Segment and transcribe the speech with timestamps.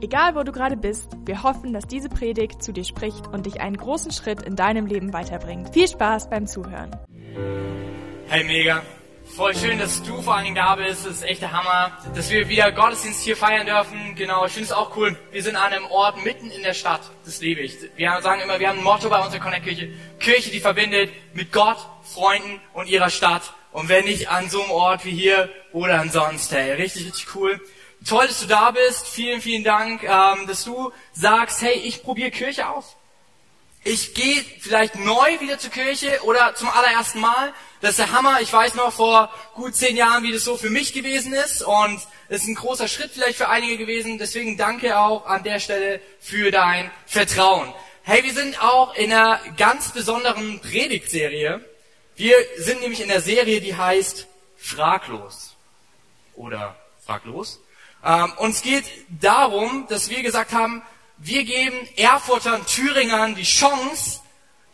[0.00, 3.60] Egal wo du gerade bist, wir hoffen, dass diese Predigt zu dir spricht und dich
[3.60, 5.74] einen großen Schritt in deinem Leben weiterbringt.
[5.74, 6.94] Viel Spaß beim Zuhören.
[8.28, 8.82] Hey, mega.
[9.24, 11.04] Voll schön, dass du vor allen Dingen da bist.
[11.04, 14.14] Das ist echt der Hammer, dass wir wieder Gottesdienst hier feiern dürfen.
[14.14, 15.16] Genau, ich finde es auch cool.
[15.32, 17.02] Wir sind an einem Ort mitten in der Stadt.
[17.24, 17.76] Das liebe ich.
[17.96, 19.92] Wir sagen immer, wir haben ein Motto bei unserer Connect-Kirche.
[20.20, 23.52] Kirche, die verbindet mit Gott, Freunden und ihrer Stadt.
[23.72, 26.56] Und wenn nicht an so einem Ort wie hier, oder ansonsten.
[26.56, 27.60] Hey, richtig, richtig cool.
[28.06, 29.08] Toll, dass du da bist.
[29.08, 32.96] Vielen, vielen Dank, ähm, dass du sagst, hey, ich probiere Kirche aus.
[33.84, 37.52] Ich gehe vielleicht neu wieder zur Kirche oder zum allerersten Mal.
[37.80, 38.40] Das ist der Hammer.
[38.40, 41.62] Ich weiß noch vor gut zehn Jahren, wie das so für mich gewesen ist.
[41.62, 44.18] Und es ist ein großer Schritt vielleicht für einige gewesen.
[44.18, 47.72] Deswegen danke auch an der Stelle für dein Vertrauen.
[48.02, 51.64] Hey, wir sind auch in einer ganz besonderen Predigtserie.
[52.16, 55.54] Wir sind nämlich in der Serie, die heißt Fraglos.
[56.34, 57.60] Oder Fraglos.
[58.04, 60.82] Ähm, uns geht darum, dass wir gesagt haben,
[61.18, 64.20] wir geben Erfurtern, Thüringern die Chance,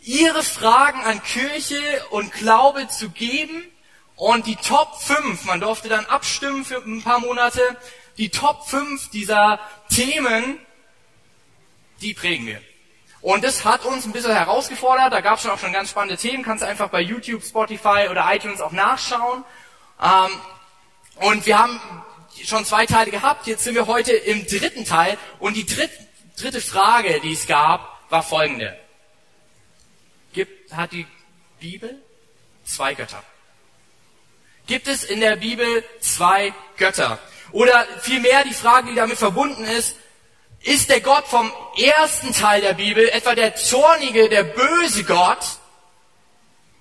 [0.01, 3.65] ihre Fragen an Kirche und Glaube zu geben
[4.17, 7.61] und die Top 5, man durfte dann abstimmen für ein paar Monate,
[8.19, 9.59] die Top 5 dieser
[9.91, 10.59] Themen,
[12.01, 12.61] die prägen wir.
[13.23, 16.19] Und das hat uns ein bisschen herausgefordert, da gab es schon auch schon ganz spannende
[16.19, 19.45] Themen, kannst einfach bei YouTube, Spotify oder iTunes auch nachschauen.
[20.01, 20.31] Ähm,
[21.27, 21.81] und wir haben
[22.45, 25.91] schon zwei Teile gehabt, jetzt sind wir heute im dritten Teil und die dritt,
[26.37, 28.79] dritte Frage, die es gab, war folgende.
[30.33, 31.07] Gibt, hat die
[31.61, 32.03] Bibel
[32.65, 33.23] zwei Götter?
[34.67, 37.19] Gibt es in der Bibel zwei Götter?
[37.53, 39.97] Oder vielmehr die Frage, die damit verbunden ist,
[40.63, 45.45] ist der Gott vom ersten Teil der Bibel etwa der zornige, der böse Gott?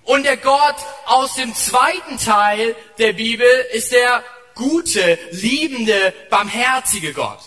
[0.04, 0.76] Und der Gott
[1.06, 4.22] aus dem zweiten Teil der Bibel ist der
[4.54, 7.40] gute, liebende, barmherzige Gott?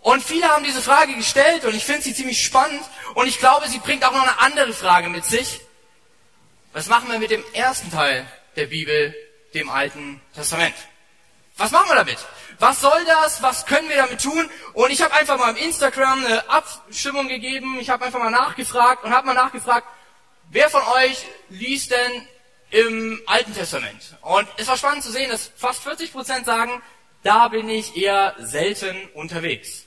[0.00, 2.82] Und viele haben diese Frage gestellt und ich finde sie ziemlich spannend
[3.14, 5.60] und ich glaube, sie bringt auch noch eine andere Frage mit sich.
[6.72, 9.14] Was machen wir mit dem ersten Teil der Bibel,
[9.54, 10.74] dem Alten Testament?
[11.56, 12.18] Was machen wir damit?
[12.58, 13.42] Was soll das?
[13.42, 14.48] Was können wir damit tun?
[14.72, 17.78] Und ich habe einfach mal im Instagram eine Abstimmung gegeben.
[17.80, 19.86] Ich habe einfach mal nachgefragt und habe mal nachgefragt,
[20.50, 22.28] wer von euch liest denn
[22.70, 24.16] im Alten Testament.
[24.22, 26.82] Und es war spannend zu sehen, dass fast 40 Prozent sagen,
[27.22, 29.86] da bin ich eher selten unterwegs.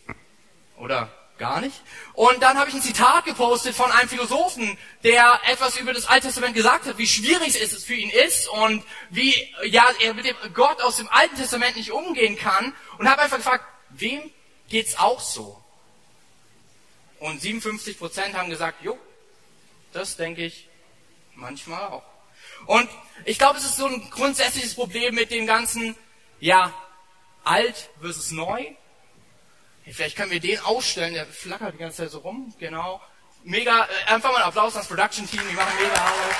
[0.77, 1.81] Oder gar nicht.
[2.13, 6.27] Und dann habe ich ein Zitat gepostet von einem Philosophen, der etwas über das Alte
[6.27, 9.33] Testament gesagt hat, wie schwierig es für ihn ist und wie
[9.65, 12.73] ja er mit dem Gott aus dem Alten Testament nicht umgehen kann.
[12.97, 14.31] Und habe einfach gefragt, wem
[14.69, 15.59] geht's auch so?
[17.19, 18.97] Und 57 Prozent haben gesagt, jo,
[19.91, 20.67] das denke ich
[21.35, 22.12] manchmal auch.
[22.65, 22.89] Und
[23.25, 25.95] ich glaube, es ist so ein grundsätzliches Problem mit dem ganzen,
[26.39, 26.73] ja,
[27.43, 28.65] alt versus neu.
[29.91, 33.01] Vielleicht können wir den ausstellen, der flackert die ganze Zeit so rum, genau.
[33.43, 36.35] Mega, äh, einfach mal einen Applaus ans Production Team, die machen mega Arbeit.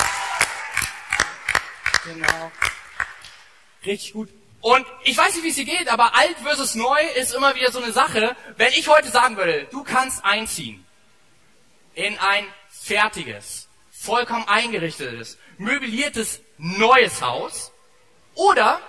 [2.06, 2.52] Genau.
[3.85, 4.29] Richtig gut.
[4.62, 7.69] Und ich weiß nicht, wie es hier geht, aber alt versus neu ist immer wieder
[7.72, 8.35] so eine Sache.
[8.56, 10.85] Wenn ich heute sagen würde, du kannst einziehen
[11.94, 17.72] in ein fertiges, vollkommen eingerichtetes, möbliertes neues Haus.
[18.35, 18.79] Oder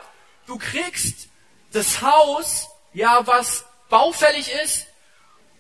[0.47, 1.29] du kriegst
[1.73, 4.87] das Haus, ja, was baufällig ist,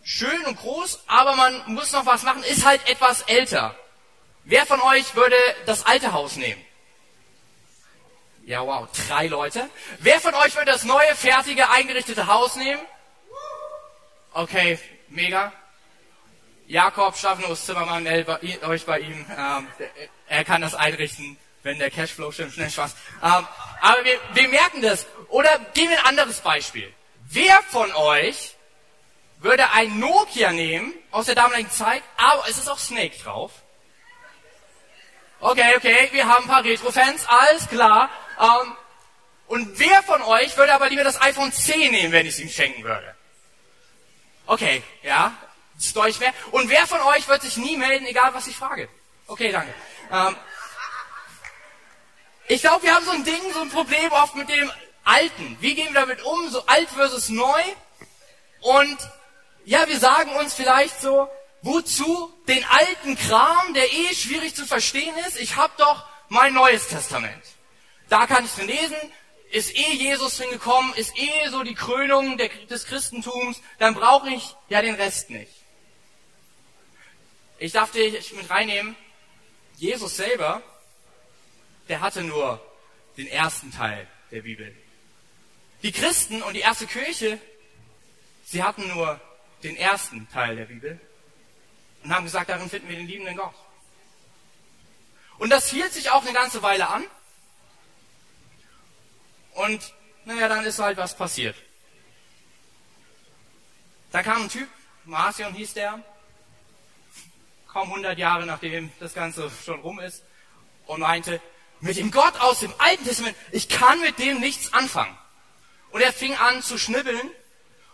[0.02, 3.74] schön und groß, aber man muss noch was machen, ist halt etwas älter.
[4.44, 5.36] Wer von euch würde
[5.66, 6.62] das alte Haus nehmen?
[8.46, 9.70] Ja, wow, drei Leute.
[10.00, 12.80] Wer von euch würde das neue, fertige, eingerichtete Haus nehmen?
[14.34, 15.52] Okay, mega.
[16.66, 19.26] Jakob Schaffenus Zimmermann, euch bei ihm.
[19.36, 19.68] Ähm,
[20.28, 22.54] er kann das einrichten, wenn der Cashflow stimmt.
[22.54, 22.94] Schnell Spaß.
[23.22, 23.46] Ähm,
[23.80, 25.06] aber wir, wir merken das.
[25.28, 26.92] Oder gehen wir ein anderes Beispiel.
[27.28, 28.54] Wer von euch
[29.38, 33.52] würde ein Nokia nehmen aus der damaligen Zeit, aber es ist auch Snake drauf.
[35.40, 38.08] Okay, okay, wir haben ein paar Retro-Fans, alles klar.
[38.40, 38.72] Ähm,
[39.46, 42.48] und wer von euch würde aber lieber das iPhone 10 nehmen, wenn ich es ihm
[42.48, 43.14] schenken würde?
[44.46, 45.36] Okay, ja,
[45.94, 46.32] deutlich mehr.
[46.50, 48.88] Und wer von euch wird sich nie melden, egal was ich frage?
[49.26, 49.72] Okay, danke.
[50.10, 50.36] Ähm,
[52.48, 54.70] ich glaube, wir haben so ein Ding, so ein Problem oft mit dem
[55.04, 55.56] Alten.
[55.60, 56.48] Wie gehen wir damit um?
[56.50, 57.62] So alt versus neu.
[58.60, 58.98] Und
[59.64, 61.28] ja, wir sagen uns vielleicht so,
[61.62, 65.40] wozu den alten Kram, der eh schwierig zu verstehen ist?
[65.40, 67.42] Ich habe doch mein neues Testament.
[68.08, 68.96] Da kann ich drin lesen,
[69.50, 74.82] ist eh Jesus hingekommen, ist eh so die Krönung des Christentums, dann brauche ich ja
[74.82, 75.52] den Rest nicht.
[77.64, 78.94] Ich darf dich mit reinnehmen,
[79.76, 80.62] Jesus selber,
[81.88, 82.60] der hatte nur
[83.16, 84.76] den ersten Teil der Bibel.
[85.82, 87.40] Die Christen und die erste Kirche,
[88.44, 89.18] sie hatten nur
[89.62, 91.00] den ersten Teil der Bibel
[92.02, 93.54] und haben gesagt, darin finden wir den liebenden Gott.
[95.38, 97.06] Und das hielt sich auch eine ganze Weile an.
[99.54, 99.94] Und
[100.26, 101.56] naja, dann ist halt was passiert.
[104.12, 104.68] Da kam ein Typ,
[105.06, 106.04] Marcion hieß der,
[107.74, 110.22] kaum 100 Jahre nachdem das Ganze schon rum ist,
[110.86, 111.40] und meinte,
[111.80, 115.16] mit dem Gott aus dem Alten Testament, ich kann mit dem nichts anfangen.
[115.90, 117.30] Und er fing an zu schnibbeln.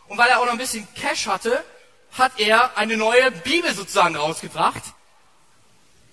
[0.09, 1.65] Und weil er auch noch ein bisschen Cash hatte,
[2.13, 4.83] hat er eine neue Bibel sozusagen rausgebracht.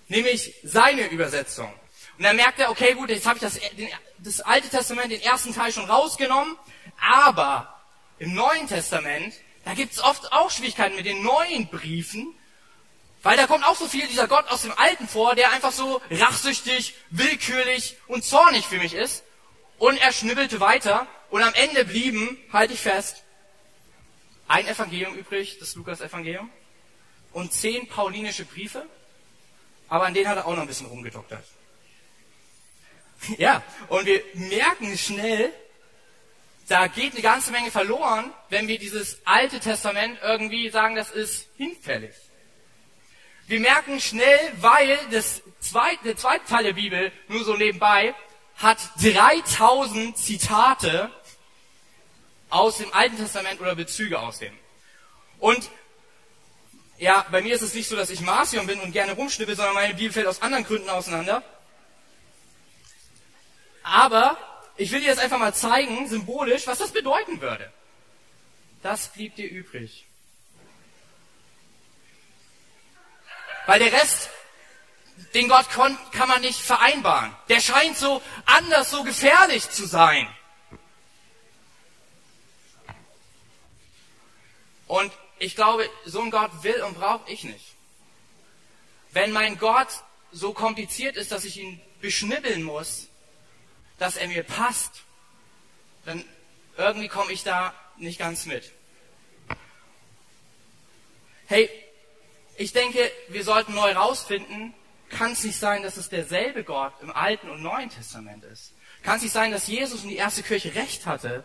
[0.07, 1.71] Nämlich seine Übersetzung.
[2.17, 3.59] Und dann merkt er, okay, gut, jetzt habe ich das,
[4.19, 6.55] das Alte Testament, den ersten Teil schon rausgenommen.
[7.01, 7.81] Aber
[8.19, 9.33] im Neuen Testament,
[9.65, 12.33] da gibt es oft auch Schwierigkeiten mit den neuen Briefen.
[13.23, 16.01] Weil da kommt auch so viel dieser Gott aus dem Alten vor, der einfach so
[16.11, 19.23] rachsüchtig, willkürlich und zornig für mich ist.
[19.77, 23.23] Und er schnibbelte weiter und am Ende blieben, halte ich fest,
[24.47, 26.49] ein Evangelium übrig, das Lukas-Evangelium,
[27.33, 28.85] und zehn paulinische Briefe,
[29.89, 31.43] aber an denen hat er auch noch ein bisschen rumgedoktert.
[33.37, 35.51] Ja, und wir merken schnell,
[36.67, 41.47] da geht eine ganze Menge verloren, wenn wir dieses Alte Testament irgendwie sagen, das ist
[41.57, 42.13] hinfällig.
[43.47, 48.13] Wir merken schnell, weil das zweite, der zweite Teil der Bibel, nur so nebenbei,
[48.57, 51.09] hat 3000 Zitate
[52.49, 54.53] aus dem Alten Testament oder Bezüge aus dem.
[55.39, 55.69] Und
[56.97, 59.75] ja, bei mir ist es nicht so, dass ich Marcion bin und gerne rumschnippel, sondern
[59.75, 61.41] meine Bibel fällt aus anderen Gründen auseinander.
[63.83, 64.37] Aber
[64.75, 67.71] ich will dir jetzt einfach mal zeigen, symbolisch, was das bedeuten würde.
[68.83, 70.06] Das blieb dir übrig.
[73.67, 74.29] Weil der Rest,
[75.33, 77.35] den Gott kann man nicht vereinbaren.
[77.49, 80.27] Der scheint so anders, so gefährlich zu sein.
[84.87, 87.75] Und ich glaube, so ein Gott will und brauche ich nicht.
[89.11, 89.89] Wenn mein Gott
[90.31, 93.07] so kompliziert ist, dass ich ihn beschnibbeln muss,
[93.99, 95.03] dass er mir passt,
[96.05, 96.23] dann
[96.77, 98.71] irgendwie komme ich da nicht ganz mit.
[101.47, 101.69] Hey,
[102.57, 104.73] ich denke, wir sollten neu rausfinden,
[105.09, 108.73] kann es nicht sein, dass es derselbe Gott im Alten und Neuen Testament ist.
[109.03, 111.43] Kann es nicht sein, dass Jesus und die erste Kirche recht hatte,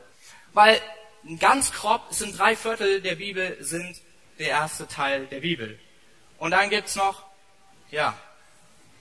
[0.52, 0.80] weil
[1.38, 4.00] ganz grob, es sind drei Viertel der Bibel, sind
[4.38, 5.78] der erste Teil der Bibel.
[6.38, 7.24] Und dann gibt's noch,
[7.90, 8.18] ja,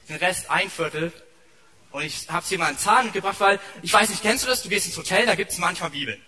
[0.10, 1.12] den Rest ein Viertel.
[1.92, 4.62] Und ich habe hier mal einen Zahn mitgebracht, weil, ich weiß nicht, kennst du das?
[4.62, 6.22] Du gehst ins Hotel, da gibt's manchmal Bibeln.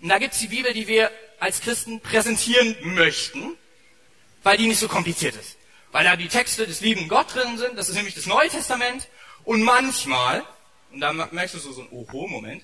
[0.00, 1.10] Und da gibt's die Bibel, die wir
[1.40, 3.56] als Christen präsentieren möchten,
[4.42, 5.56] weil die nicht so kompliziert ist.
[5.92, 9.08] Weil da die Texte des lieben Gott drin sind, das ist nämlich das Neue Testament.
[9.44, 10.44] Und manchmal,
[10.92, 12.62] und da merkst du so, so ein Oho-Moment,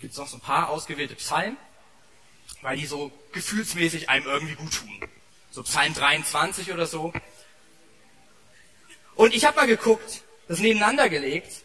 [0.00, 1.56] gibt's noch so ein paar ausgewählte Psalmen
[2.62, 5.00] weil die so gefühlsmäßig einem irgendwie gut tun.
[5.50, 7.12] So Psalm 23 oder so.
[9.14, 11.64] Und ich habe mal geguckt, das nebeneinander gelegt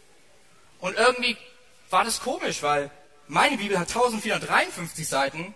[0.80, 1.36] und irgendwie
[1.90, 2.90] war das komisch, weil
[3.28, 5.54] meine Bibel hat 1453 Seiten,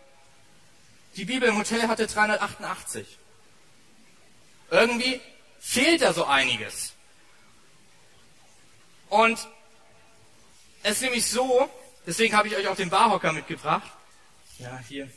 [1.17, 3.19] die Bibel im Hotel hatte 388.
[4.71, 5.21] Irgendwie
[5.61, 6.95] fehlt da so einiges.
[9.09, 9.49] Und
[10.83, 11.71] es ist nämlich so,
[12.07, 13.91] deswegen habe ich euch auch den Barhocker mitgebracht.
[14.59, 15.11] Ja, hier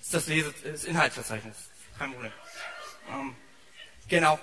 [0.00, 1.56] ist das, Lese, das Inhaltsverzeichnis.
[1.98, 2.32] Kein Problem.
[3.10, 3.36] Ähm,
[4.08, 4.38] genau.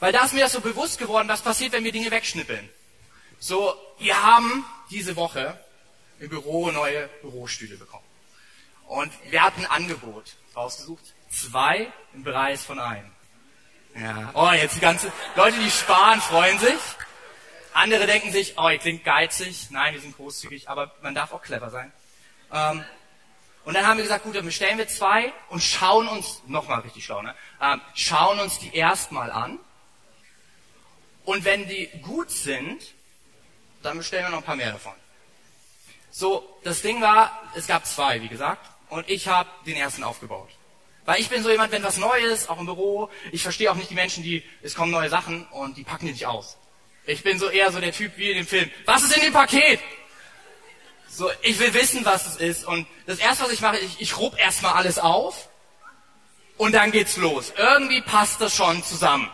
[0.00, 2.68] Weil da ist mir das so bewusst geworden, was passiert, wenn wir Dinge wegschnippeln.
[3.38, 5.58] So, wir haben diese Woche
[6.18, 8.04] im Büro neue Bürostühle bekommen.
[8.86, 11.04] Und wir hatten ein Angebot rausgesucht.
[11.30, 13.10] Zwei im Preis von einem.
[13.94, 14.30] Ja.
[14.34, 16.78] Oh, jetzt die ganze, Leute, die sparen, freuen sich.
[17.72, 19.68] Andere denken sich, oh, ihr klingt geizig.
[19.70, 21.92] Nein, wir sind großzügig, aber man darf auch clever sein.
[22.52, 22.84] Ähm,
[23.64, 27.04] und dann haben wir gesagt, gut, dann bestellen wir zwei und schauen uns, nochmal richtig
[27.04, 27.34] schlau, ne?
[27.60, 29.58] Ähm, schauen uns die erstmal an.
[31.24, 32.94] Und wenn die gut sind,
[33.82, 34.94] dann bestellen wir noch ein paar mehr davon.
[36.10, 40.50] So, das Ding war, es gab zwei, wie gesagt, und ich habe den ersten aufgebaut.
[41.10, 43.90] Weil ich bin so jemand, wenn was Neues, auch im Büro, ich verstehe auch nicht
[43.90, 46.56] die Menschen, die, es kommen neue Sachen und die packen die nicht aus.
[47.04, 48.70] Ich bin so eher so der Typ wie in dem Film.
[48.84, 49.80] Was ist in dem Paket?
[51.08, 52.64] So, ich will wissen, was es ist.
[52.64, 55.48] Und das erste, was ich mache, ich, ich rupp erstmal alles auf
[56.56, 57.52] Und dann geht's los.
[57.56, 59.28] Irgendwie passt das schon zusammen.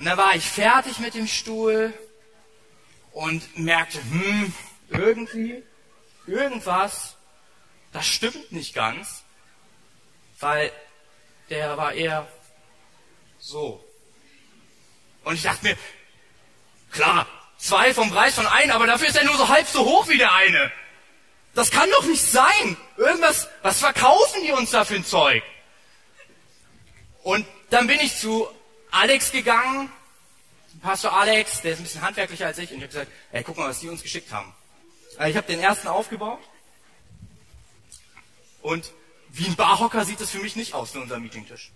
[0.00, 1.94] Und dann war ich fertig mit dem Stuhl
[3.12, 4.52] und merkte, hm,
[4.88, 5.62] irgendwie,
[6.26, 7.16] irgendwas,
[7.92, 9.22] das stimmt nicht ganz,
[10.40, 10.72] weil
[11.48, 12.26] der war eher
[13.38, 13.84] so.
[15.24, 15.76] Und ich dachte mir,
[16.90, 17.26] klar,
[17.58, 20.18] zwei vom Preis von einem, aber dafür ist er nur so halb so hoch wie
[20.18, 20.72] der eine.
[21.54, 22.76] Das kann doch nicht sein.
[22.96, 25.42] Irgendwas, was verkaufen die uns da für ein Zeug?
[27.22, 28.48] Und dann bin ich zu
[28.90, 29.90] Alex gegangen,
[30.80, 33.56] Pastor Alex, der ist ein bisschen handwerklicher als ich, und ich habe gesagt, ey, guck
[33.58, 34.54] mal, was die uns geschickt haben.
[35.18, 36.40] Also ich habe den ersten aufgebaut
[38.62, 38.90] und
[39.32, 41.72] wie ein Barhocker sieht das für mich nicht aus in unserem Meetingtisch.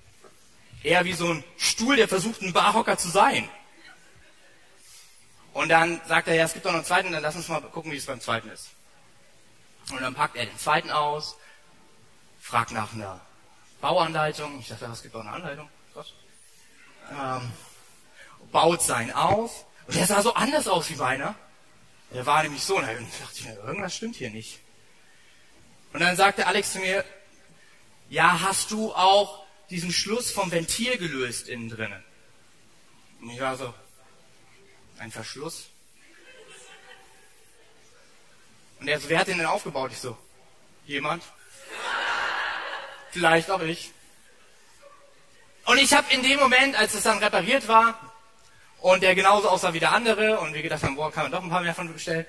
[0.82, 3.48] Eher wie so ein Stuhl, der versucht, ein Barhocker zu sein.
[5.52, 7.60] Und dann sagt er, ja, es gibt doch noch einen zweiten, dann lass uns mal
[7.60, 8.70] gucken, wie es beim zweiten ist.
[9.90, 11.36] Und dann packt er den zweiten aus,
[12.40, 13.20] fragt nach einer
[13.80, 14.58] Bauanleitung.
[14.58, 15.68] Ich dachte, es gibt auch eine Anleitung.
[15.94, 16.12] Was?
[17.10, 17.52] Ähm,
[18.50, 19.64] baut sein auf.
[19.86, 21.34] Und der sah so anders aus wie meiner.
[22.12, 22.76] Der war nämlich so.
[22.76, 24.60] Und dann dachte ich mir, irgendwas stimmt hier nicht.
[25.92, 27.04] Und dann sagte Alex zu mir,
[28.08, 32.04] ja, hast du auch diesen Schluss vom Ventil gelöst innen drinnen?
[33.20, 33.72] Und ich war so,
[34.98, 35.68] ein Verschluss?
[38.80, 39.92] Und er so, wer hat den denn aufgebaut?
[39.92, 40.16] Ich so,
[40.86, 41.22] jemand?
[43.10, 43.92] Vielleicht auch ich.
[45.66, 48.12] Und ich habe in dem Moment, als es dann repariert war
[48.80, 51.42] und der genauso aussah wie der andere und wir gedacht haben, boah, kann man doch
[51.42, 52.26] ein paar mehr von bestellen,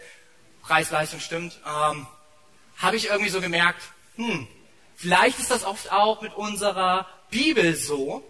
[0.62, 2.08] Preis-Leistung stimmt, ähm,
[2.78, 3.82] habe ich irgendwie so gemerkt,
[4.16, 4.48] hm,
[4.96, 8.24] vielleicht ist das oft auch mit unserer Bibel so.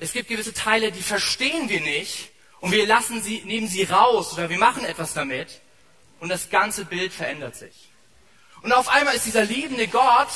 [0.00, 4.32] Es gibt gewisse Teile, die verstehen wir nicht und wir lassen sie, nehmen sie raus
[4.32, 5.60] oder wir machen etwas damit
[6.20, 7.88] und das ganze Bild verändert sich.
[8.62, 10.28] Und auf einmal ist dieser liebende Gott,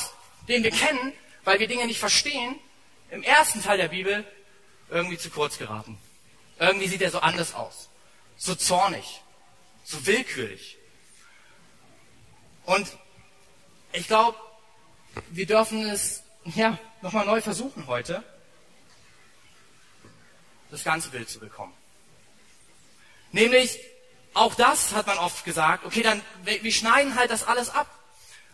[0.47, 1.13] den wir kennen,
[1.43, 2.55] weil wir Dinge nicht verstehen,
[3.11, 4.25] im ersten Teil der Bibel
[4.89, 5.97] irgendwie zu kurz geraten.
[6.59, 7.89] Irgendwie sieht er so anders aus.
[8.37, 9.21] So zornig.
[9.83, 10.77] So willkürlich.
[12.65, 12.87] Und
[13.91, 14.37] ich glaube,
[15.31, 18.23] wir dürfen es ja, nochmal neu versuchen heute,
[20.71, 21.73] das ganze Bild zu bekommen.
[23.31, 23.79] Nämlich,
[24.33, 27.87] auch das hat man oft gesagt, okay, dann, wir schneiden halt das alles ab.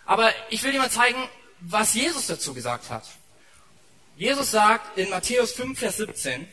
[0.06, 1.18] Aber ich will dir mal zeigen,
[1.60, 3.04] was Jesus dazu gesagt hat.
[4.16, 6.48] Jesus sagt in Matthäus 5, Vers 17,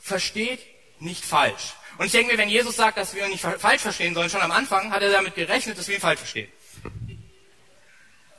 [0.00, 0.60] versteht
[1.00, 1.74] nicht falsch.
[1.98, 4.52] Und ich denke mir, wenn Jesus sagt, dass wir nicht falsch verstehen sollen, schon am
[4.52, 6.50] Anfang hat er damit gerechnet, dass wir ihn falsch verstehen.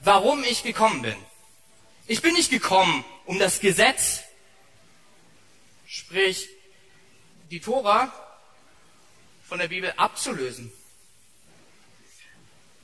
[0.02, 1.16] Warum ich gekommen bin.
[2.06, 4.22] Ich bin nicht gekommen, um das Gesetz,
[5.86, 6.48] sprich
[7.50, 8.14] die Tora,
[9.48, 10.72] von der Bibel abzulösen.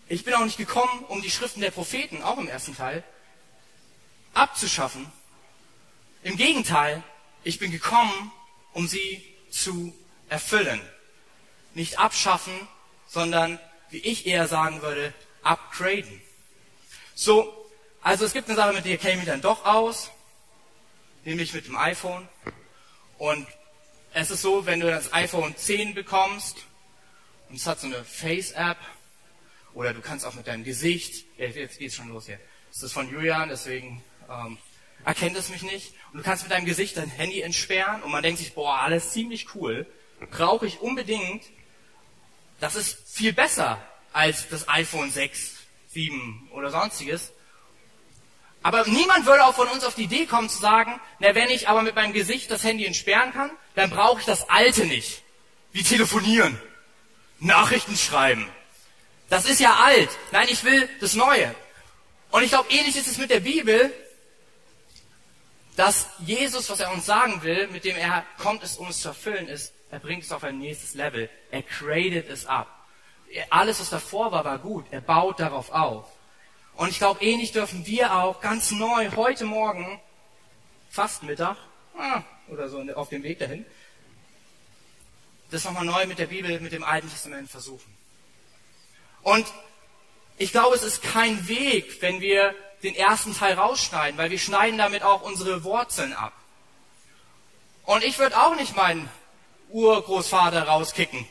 [0.07, 3.03] Ich bin auch nicht gekommen, um die Schriften der Propheten, auch im ersten Teil,
[4.33, 5.11] abzuschaffen.
[6.23, 7.03] Im Gegenteil,
[7.43, 8.31] ich bin gekommen,
[8.73, 9.93] um sie zu
[10.29, 10.81] erfüllen.
[11.73, 12.67] Nicht abschaffen,
[13.07, 16.21] sondern, wie ich eher sagen würde, upgraden.
[17.15, 17.69] So,
[18.01, 20.11] also es gibt eine Sache, mit der käme ich dann doch aus,
[21.25, 22.27] nämlich mit dem iPhone.
[23.17, 23.47] Und
[24.13, 26.57] es ist so, wenn du das iPhone 10 bekommst
[27.49, 28.77] und es hat so eine Face-App,
[29.73, 32.39] oder du kannst auch mit deinem Gesicht, jetzt geht's schon los hier.
[32.71, 34.57] Das ist von Julian, deswegen ähm,
[35.05, 35.93] erkennt es mich nicht.
[36.11, 39.11] Und du kannst mit deinem Gesicht dein Handy entsperren und man denkt sich, boah, alles
[39.11, 39.85] ziemlich cool.
[40.31, 41.43] Brauche ich unbedingt.
[42.59, 43.81] Das ist viel besser
[44.13, 45.52] als das iPhone 6,
[45.93, 47.31] 7 oder sonstiges.
[48.61, 51.67] Aber niemand würde auch von uns auf die Idee kommen zu sagen, na, wenn ich
[51.67, 55.21] aber mit meinem Gesicht das Handy entsperren kann, dann brauche ich das alte nicht.
[55.73, 56.59] Wie telefonieren,
[57.39, 58.47] Nachrichten schreiben,
[59.29, 60.09] das ist ja alt.
[60.31, 61.53] Nein, ich will das Neue.
[62.31, 63.91] Und ich glaube, ähnlich ist es mit der Bibel,
[65.75, 69.09] dass Jesus, was er uns sagen will, mit dem er kommt, es um es zu
[69.09, 71.29] erfüllen, ist, er bringt es auf ein nächstes Level.
[71.51, 72.82] Er created es ab.
[73.49, 74.85] Alles, was davor war, war gut.
[74.91, 76.05] Er baut darauf auf.
[76.75, 79.99] Und ich glaube, ähnlich dürfen wir auch ganz neu heute Morgen,
[80.89, 81.57] fast Mittag,
[81.97, 83.65] ah, oder so auf dem Weg dahin,
[85.51, 87.95] das nochmal neu mit der Bibel, mit dem Alten Testament versuchen.
[89.21, 89.45] Und
[90.37, 94.77] ich glaube, es ist kein Weg, wenn wir den ersten Teil rausschneiden, weil wir schneiden
[94.77, 96.33] damit auch unsere Wurzeln ab.
[97.85, 99.09] Und ich würde auch nicht meinen
[99.69, 101.27] Urgroßvater rauskicken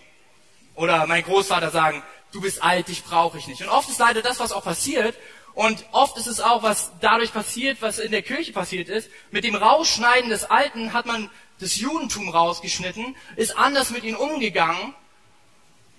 [0.75, 2.03] oder mein Großvater sagen,
[2.33, 3.63] du bist alt, dich brauche ich nicht.
[3.63, 5.17] Und oft ist leider das, was auch passiert.
[5.55, 9.11] Und oft ist es auch, was dadurch passiert, was in der Kirche passiert ist.
[9.31, 14.95] Mit dem Rausschneiden des Alten hat man das Judentum rausgeschnitten, ist anders mit ihnen umgegangen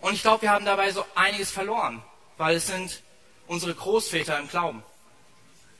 [0.03, 2.03] und ich glaube, wir haben dabei so einiges verloren,
[2.36, 3.01] weil es sind
[3.48, 4.84] unsere Großväter im Glauben.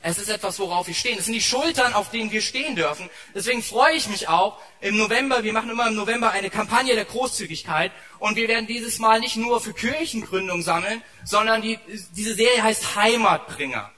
[0.06, 1.18] Es ist etwas, worauf wir stehen.
[1.18, 3.08] Es sind die Schultern, auf denen wir stehen dürfen.
[3.34, 5.44] Deswegen freue ich mich auch im November.
[5.44, 7.90] Wir machen immer im November eine Kampagne der Großzügigkeit.
[8.18, 11.78] Und wir werden dieses Mal nicht nur für Kirchengründung sammeln, sondern die,
[12.14, 13.90] diese Serie heißt Heimatbringer.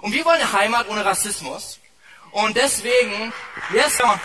[0.00, 1.78] Und wir wollen eine Heimat ohne Rassismus.
[2.32, 3.32] Und deswegen,
[3.72, 4.20] yes, come on.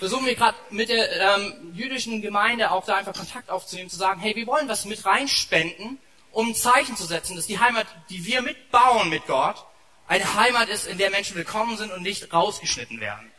[0.00, 4.20] versuchen wir gerade mit der ähm, jüdischen Gemeinde auch da einfach Kontakt aufzunehmen, zu sagen,
[4.20, 5.98] hey, wir wollen was mit reinspenden,
[6.34, 9.64] um ein Zeichen zu setzen, dass die Heimat, die wir mitbauen mit Gott,
[10.06, 13.30] eine Heimat ist, in der Menschen willkommen sind und nicht rausgeschnitten werden.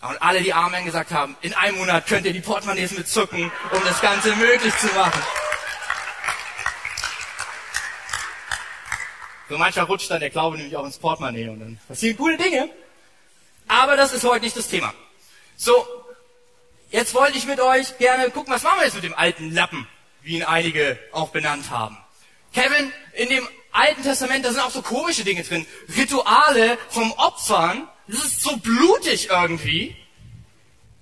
[0.00, 3.50] Und alle, die Amen gesagt haben, in einem Monat könnt ihr die Portemonnaies mit zucken,
[3.72, 5.22] um das Ganze möglich zu machen.
[9.48, 12.70] So manchmal rutscht dann der Glaube nämlich auch ins Portemonnaie und dann passieren coole Dinge.
[13.66, 14.94] Aber das ist heute nicht das Thema.
[15.56, 15.86] So,
[16.90, 19.86] jetzt wollte ich mit euch gerne gucken, was machen wir jetzt mit dem alten Lappen?
[20.22, 21.96] Wie ihn einige auch benannt haben.
[22.52, 25.66] Kevin, in dem Alten Testament, da sind auch so komische Dinge drin.
[25.96, 29.96] Rituale vom Opfern, das ist so blutig irgendwie.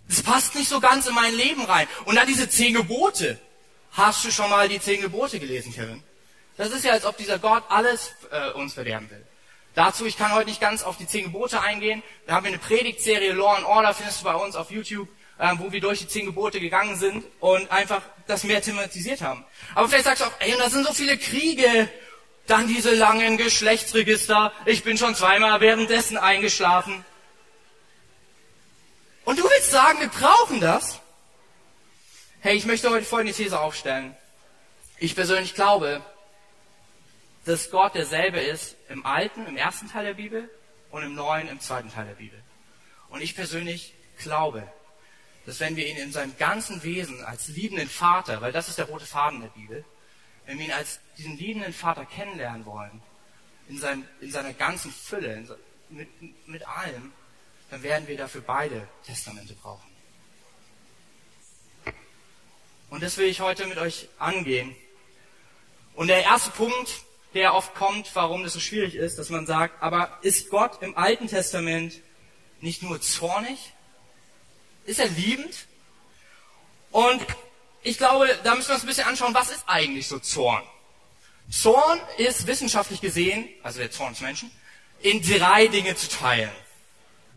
[0.08, 1.88] Das passt nicht so ganz in mein Leben rein.
[2.04, 3.40] Und dann diese zehn Gebote.
[3.92, 6.02] Hast du schon mal die zehn Gebote gelesen, Kevin?
[6.56, 9.24] Das ist ja, als ob dieser Gott alles äh, uns verderben will.
[9.74, 12.02] Dazu, ich kann heute nicht ganz auf die zehn Gebote eingehen.
[12.26, 15.08] Da haben wir eine Predigtserie Law and Order, findest du bei uns auf YouTube
[15.38, 19.44] äh, wo wir durch die zehn Gebote gegangen sind und einfach das mehr thematisiert haben.
[19.74, 21.88] Aber vielleicht sagst du auch, ey, und da sind so viele Kriege,
[22.46, 27.04] dann diese langen Geschlechtsregister, ich bin schon zweimal währenddessen eingeschlafen.
[29.24, 31.00] Und du willst sagen, wir brauchen das?
[32.40, 34.16] Hey, ich möchte heute folgende These aufstellen.
[34.98, 36.00] Ich persönlich glaube,
[37.44, 40.48] dass Gott derselbe ist im Alten, im ersten Teil der Bibel
[40.90, 42.40] und im Neuen, im zweiten Teil der Bibel.
[43.08, 44.66] Und ich persönlich glaube,
[45.46, 48.86] dass wenn wir ihn in seinem ganzen Wesen als liebenden Vater, weil das ist der
[48.86, 49.84] rote Faden der Bibel,
[50.44, 53.00] wenn wir ihn als diesen liebenden Vater kennenlernen wollen,
[53.68, 55.46] in, seinem, in seiner ganzen Fülle,
[55.88, 56.08] mit,
[56.48, 57.12] mit allem,
[57.70, 59.88] dann werden wir dafür beide Testamente brauchen.
[62.90, 64.74] Und das will ich heute mit euch angehen.
[65.94, 67.02] Und der erste Punkt,
[67.34, 70.96] der oft kommt, warum das so schwierig ist, dass man sagt, aber ist Gott im
[70.96, 72.00] Alten Testament
[72.60, 73.72] nicht nur zornig,
[74.86, 75.66] ist er liebend?
[76.90, 77.24] Und
[77.82, 80.62] ich glaube, da müssen wir uns ein bisschen anschauen, was ist eigentlich so Zorn?
[81.50, 84.50] Zorn ist wissenschaftlich gesehen, also der Zorn des Menschen,
[85.00, 86.50] in drei Dinge zu teilen.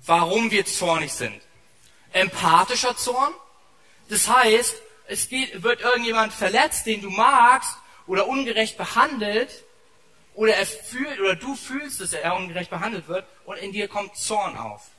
[0.06, 1.42] Warum wir zornig sind.
[2.14, 3.34] Empathischer Zorn,
[4.08, 4.76] das heißt,
[5.08, 7.76] es geht, wird irgendjemand verletzt, den du magst,
[8.08, 9.64] oder ungerecht behandelt,
[10.34, 14.16] oder er fühlt, oder du fühlst, dass er ungerecht behandelt wird, und in dir kommt
[14.16, 14.90] Zorn auf.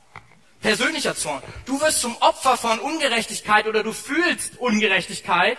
[0.61, 1.41] Persönlicher Zorn.
[1.65, 5.57] Du wirst zum Opfer von Ungerechtigkeit oder du fühlst Ungerechtigkeit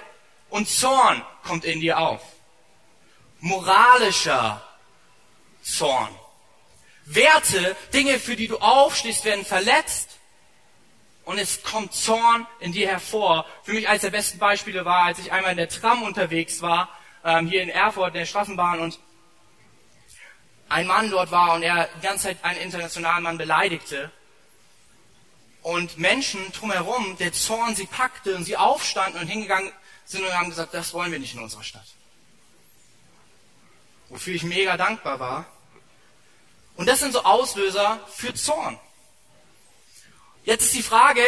[0.49, 2.23] und Zorn kommt in dir auf.
[3.41, 4.63] Moralischer
[5.63, 6.09] Zorn.
[7.05, 10.21] Werte, Dinge, für die du aufstehst, werden verletzt
[11.25, 13.45] und es kommt Zorn in dir hervor.
[13.65, 16.89] Für mich eines der besten Beispiele war, als ich einmal in der Tram unterwegs war,
[17.25, 19.01] ähm, hier in Erfurt, in der Straßenbahn und
[20.69, 24.13] ein Mann dort war und er die ganze Zeit einen internationalen Mann beleidigte
[25.63, 29.73] und Menschen drumherum, der Zorn sie packte und sie aufstanden und hingegangen
[30.05, 31.87] sind und haben gesagt, das wollen wir nicht in unserer Stadt.
[34.09, 35.47] Wofür ich mega dankbar war.
[36.77, 38.79] Und das sind so Auslöser für Zorn.
[40.45, 41.23] Jetzt ist die Frage,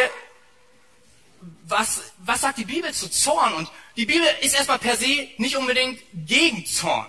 [1.63, 3.53] was, was sagt die Bibel zu Zorn?
[3.53, 7.07] Und die Bibel ist erstmal per se nicht unbedingt gegen Zorn.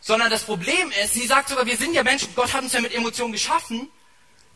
[0.00, 2.80] Sondern das Problem ist, sie sagt sogar, wir sind ja Menschen, Gott hat uns ja
[2.80, 3.90] mit Emotionen geschaffen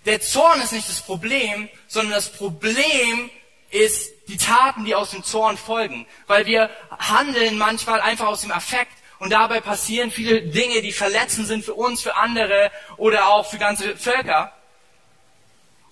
[0.05, 3.31] der Zorn ist nicht das Problem, sondern das Problem
[3.71, 6.07] ist die Taten, die aus dem Zorn folgen.
[6.27, 11.47] Weil wir handeln manchmal einfach aus dem Affekt und dabei passieren viele Dinge, die verletzend
[11.47, 14.53] sind für uns, für andere oder auch für ganze Völker.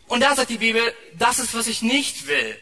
[0.08, 0.82] Und da sagt die Bibel,
[1.14, 2.60] das ist, was ich nicht will.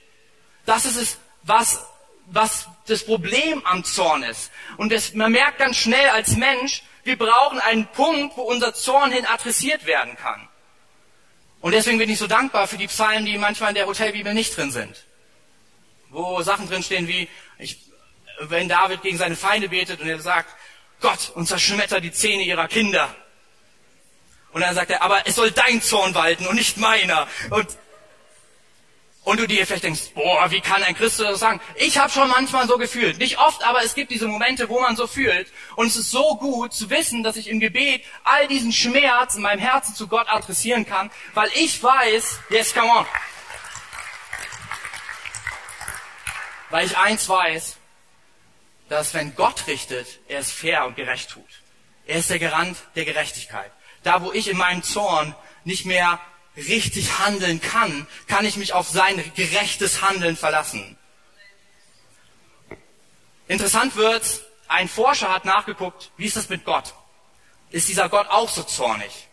[0.67, 1.83] Das ist es, was,
[2.27, 4.51] was das Problem am Zorn ist.
[4.77, 9.11] Und das, man merkt ganz schnell als Mensch, wir brauchen einen Punkt, wo unser Zorn
[9.11, 10.47] hin adressiert werden kann.
[11.61, 14.57] Und deswegen bin ich so dankbar für die Psalmen, die manchmal in der Hotelbibel nicht
[14.57, 15.05] drin sind.
[16.11, 17.79] Wo Sachen drin stehen wie, ich,
[18.41, 20.55] wenn David gegen seine Feinde betet und er sagt,
[21.01, 23.15] Gott, und zerschmetter die Zähne ihrer Kinder.
[24.53, 27.29] Und dann sagt er, aber es soll dein Zorn walten und nicht meiner.
[27.51, 27.67] Und
[29.25, 31.61] und du dir vielleicht denkst, boah, wie kann ein Christ das sagen?
[31.77, 33.19] Ich habe schon manchmal so gefühlt.
[33.19, 35.53] Nicht oft, aber es gibt diese Momente, wo man so fühlt.
[35.77, 39.43] Und es ist so gut zu wissen, dass ich im Gebet all diesen Schmerz in
[39.43, 43.07] meinem Herzen zu Gott adressieren kann, weil ich weiß, yes, come on.
[46.71, 47.77] Weil ich eins weiß,
[48.89, 51.45] dass wenn Gott richtet, er es fair und gerecht tut.
[52.07, 53.71] Er ist der Garant der Gerechtigkeit.
[54.03, 56.19] Da, wo ich in meinem Zorn nicht mehr
[56.67, 60.97] richtig handeln kann, kann ich mich auf sein gerechtes Handeln verlassen.
[63.47, 66.95] Interessant wird, ein Forscher hat nachgeguckt, wie ist das mit Gott?
[67.71, 69.29] Ist dieser Gott auch so zornig?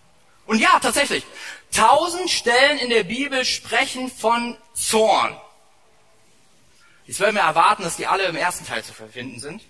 [0.46, 1.26] Und ja, tatsächlich.
[1.72, 5.36] Tausend Stellen in der Bibel sprechen von Zorn.
[7.08, 9.64] Jetzt würden wir erwarten, dass die alle im ersten Teil zu finden sind.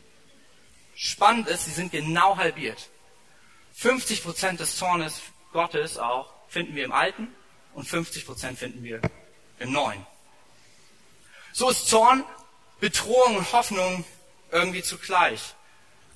[0.96, 2.89] Spannend ist, sie sind genau halbiert.
[3.74, 7.28] 50 Prozent des Zornes Gottes auch finden wir im Alten
[7.75, 8.99] und 50 Prozent finden wir
[9.59, 10.05] im Neuen.
[11.53, 12.23] So ist Zorn,
[12.79, 14.03] Bedrohung und Hoffnung
[14.51, 15.41] irgendwie zugleich.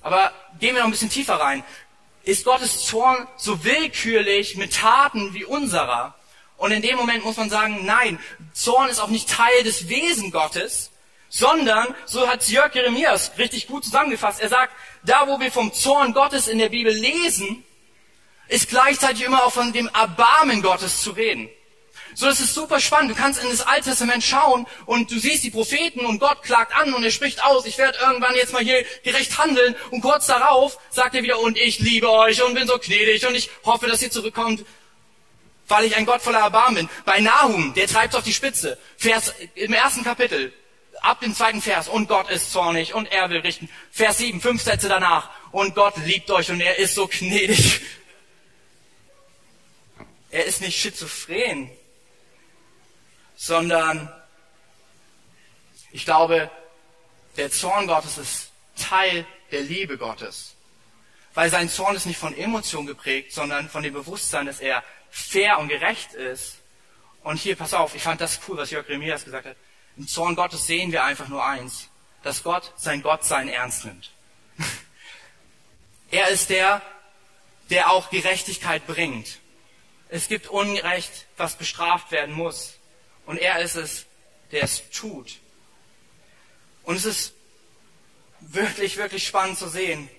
[0.02, 1.62] Aber gehen wir noch ein bisschen tiefer rein.
[2.24, 6.14] Ist Gottes Zorn so willkürlich mit Taten wie unserer?
[6.56, 8.18] Und in dem Moment muss man sagen, nein,
[8.52, 10.90] Zorn ist auch nicht Teil des Wesen Gottes,
[11.30, 16.12] sondern, so hat Jörg Jeremias richtig gut zusammengefasst, er sagt, da wo wir vom Zorn
[16.12, 17.64] Gottes in der Bibel lesen,
[18.50, 21.48] ist gleichzeitig immer auch von dem Erbarmen Gottes zu reden.
[22.14, 23.12] So, das ist super spannend.
[23.12, 26.74] Du kannst in das Alte Testament schauen und du siehst die Propheten und Gott klagt
[26.74, 30.26] an und er spricht aus, ich werde irgendwann jetzt mal hier gerecht handeln und kurz
[30.26, 33.86] darauf sagt er wieder, und ich liebe euch und bin so gnädig und ich hoffe,
[33.86, 34.64] dass ihr zurückkommt,
[35.68, 36.88] weil ich ein Gott voller Erbarmen bin.
[37.04, 38.76] Bei Nahum, der treibt auf die Spitze.
[38.96, 40.52] Vers, im ersten Kapitel,
[41.00, 43.70] ab dem zweiten Vers, und Gott ist zornig und er will richten.
[43.92, 47.80] Vers 7, fünf Sätze danach, und Gott liebt euch und er ist so gnädig.
[50.30, 51.70] Er ist nicht schizophren,
[53.36, 54.12] sondern
[55.92, 56.50] ich glaube,
[57.36, 60.54] der Zorn Gottes ist Teil der Liebe Gottes.
[61.34, 65.58] Weil sein Zorn ist nicht von Emotion geprägt, sondern von dem Bewusstsein, dass er fair
[65.58, 66.58] und gerecht ist.
[67.22, 69.56] Und hier, pass auf, ich fand das cool, was Jörg Remias gesagt hat.
[69.96, 71.88] Im Zorn Gottes sehen wir einfach nur eins,
[72.22, 74.10] dass Gott sein Gott sein ernst nimmt.
[76.10, 76.82] er ist der,
[77.68, 79.38] der auch Gerechtigkeit bringt.
[80.10, 82.74] Es gibt Unrecht, was bestraft werden muss.
[83.26, 84.06] Und er ist es,
[84.50, 85.38] der es tut.
[86.82, 87.34] Und es ist
[88.40, 90.10] wirklich, wirklich spannend zu sehen.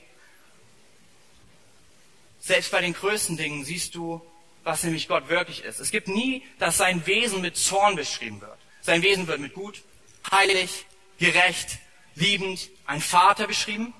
[2.39, 4.25] Selbst bei den größten Dingen siehst du,
[4.63, 5.80] was nämlich Gott wirklich ist.
[5.80, 8.58] Es gibt nie, dass sein Wesen mit Zorn beschrieben wird.
[8.82, 9.84] Sein Wesen wird mit gut,
[10.32, 10.86] heilig,
[11.19, 11.80] gerecht,
[12.15, 13.93] liebend, ein Vater beschrieben.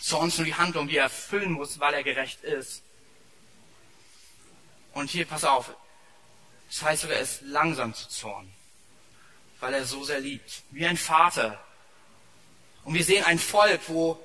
[0.00, 2.83] Zorn ist nur die Handlung, die er erfüllen muss, weil er gerecht ist.
[4.94, 5.70] Und hier, pass auf,
[6.68, 8.50] das heißt sogar, er ist langsam zu Zorn,
[9.60, 10.62] weil er so sehr liebt.
[10.70, 11.60] Wie ein Vater.
[12.84, 14.24] Und wir sehen ein Volk, wo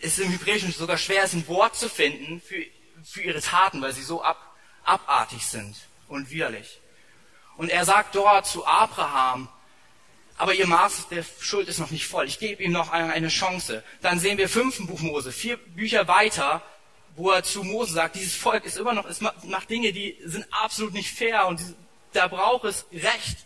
[0.00, 2.64] es im Hebräischen sogar schwer ist, ein Wort zu finden für,
[3.04, 4.38] für ihre Taten, weil sie so ab,
[4.84, 5.76] abartig sind
[6.08, 6.80] und widerlich.
[7.56, 9.48] Und er sagt dort zu Abraham,
[10.36, 12.26] aber ihr Maß der Schuld ist noch nicht voll.
[12.26, 13.84] Ich gebe ihm noch eine Chance.
[14.00, 16.62] Dann sehen wir fünften Buch Mose, vier Bücher weiter,
[17.16, 20.46] wo er zu Mose sagt, dieses Volk ist immer noch, es macht Dinge, die sind
[20.50, 21.60] absolut nicht fair und
[22.12, 23.38] da braucht es Recht.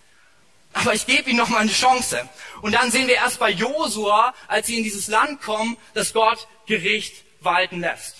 [0.72, 2.28] Aber ich gebe ihnen noch mal eine Chance.
[2.60, 6.46] Und dann sehen wir erst bei Josua, als sie in dieses Land kommen, dass Gott
[6.66, 8.16] Gericht walten lässt.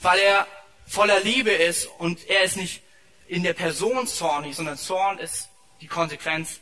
[0.00, 0.46] Weil er
[0.86, 2.82] voller Liebe ist und er ist nicht
[3.28, 5.48] in der Person zornig, sondern Zorn ist
[5.80, 6.60] die Konsequenz,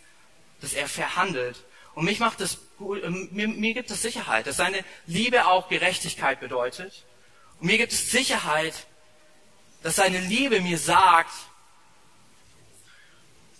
[0.61, 1.65] dass er verhandelt.
[1.95, 7.05] Und mich macht das, mir, mir gibt es Sicherheit, dass seine Liebe auch Gerechtigkeit bedeutet
[7.65, 8.75] mir gibt es Sicherheit,
[9.83, 11.33] dass seine Liebe mir sagt,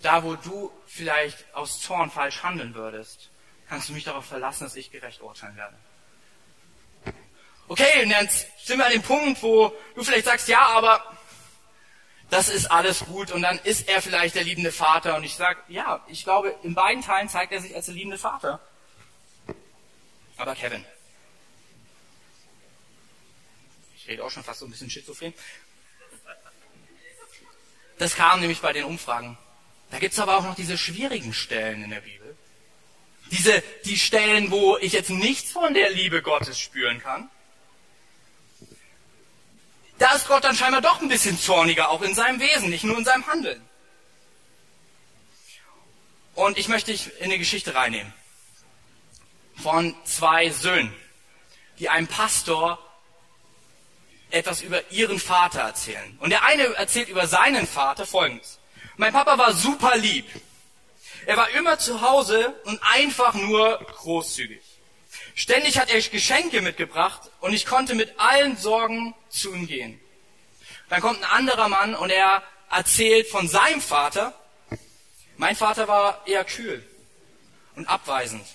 [0.01, 3.31] da wo du vielleicht aus Zorn falsch handeln würdest,
[3.67, 5.75] kannst du mich darauf verlassen, dass ich gerecht urteilen werde.
[7.67, 8.29] Okay, und dann
[8.63, 11.03] sind wir an dem Punkt, wo du vielleicht sagst, ja, aber
[12.29, 15.59] das ist alles gut und dann ist er vielleicht der liebende Vater und ich sage,
[15.67, 18.59] ja, ich glaube, in beiden Teilen zeigt er sich als der liebende Vater.
[20.37, 20.85] Aber Kevin,
[24.05, 25.33] ich rede auch schon fast so ein bisschen schizophren.
[27.97, 29.35] Das kam nämlich bei den Umfragen.
[29.89, 32.37] Da gibt's aber auch noch diese schwierigen Stellen in der Bibel.
[33.31, 37.31] Diese, die Stellen, wo ich jetzt nichts von der Liebe Gottes spüren kann.
[39.97, 42.99] Da ist Gott dann scheinbar doch ein bisschen zorniger, auch in seinem Wesen, nicht nur
[42.99, 43.67] in seinem Handeln.
[46.35, 48.13] Und ich möchte dich in eine Geschichte reinnehmen.
[49.55, 50.93] Von zwei Söhnen,
[51.79, 52.84] die einem Pastor
[54.31, 56.17] etwas über ihren Vater erzählen.
[56.19, 58.59] Und der eine erzählt über seinen Vater Folgendes.
[58.97, 60.25] Mein Papa war super lieb.
[61.25, 64.61] Er war immer zu Hause und einfach nur großzügig.
[65.33, 69.99] Ständig hat er Geschenke mitgebracht und ich konnte mit allen Sorgen zu ihm gehen.
[70.89, 74.33] Dann kommt ein anderer Mann und er erzählt von seinem Vater.
[75.37, 76.85] Mein Vater war eher kühl
[77.75, 78.45] und abweisend.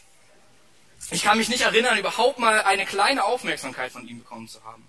[1.11, 4.87] Ich kann mich nicht erinnern, überhaupt mal eine kleine Aufmerksamkeit von ihm bekommen zu haben.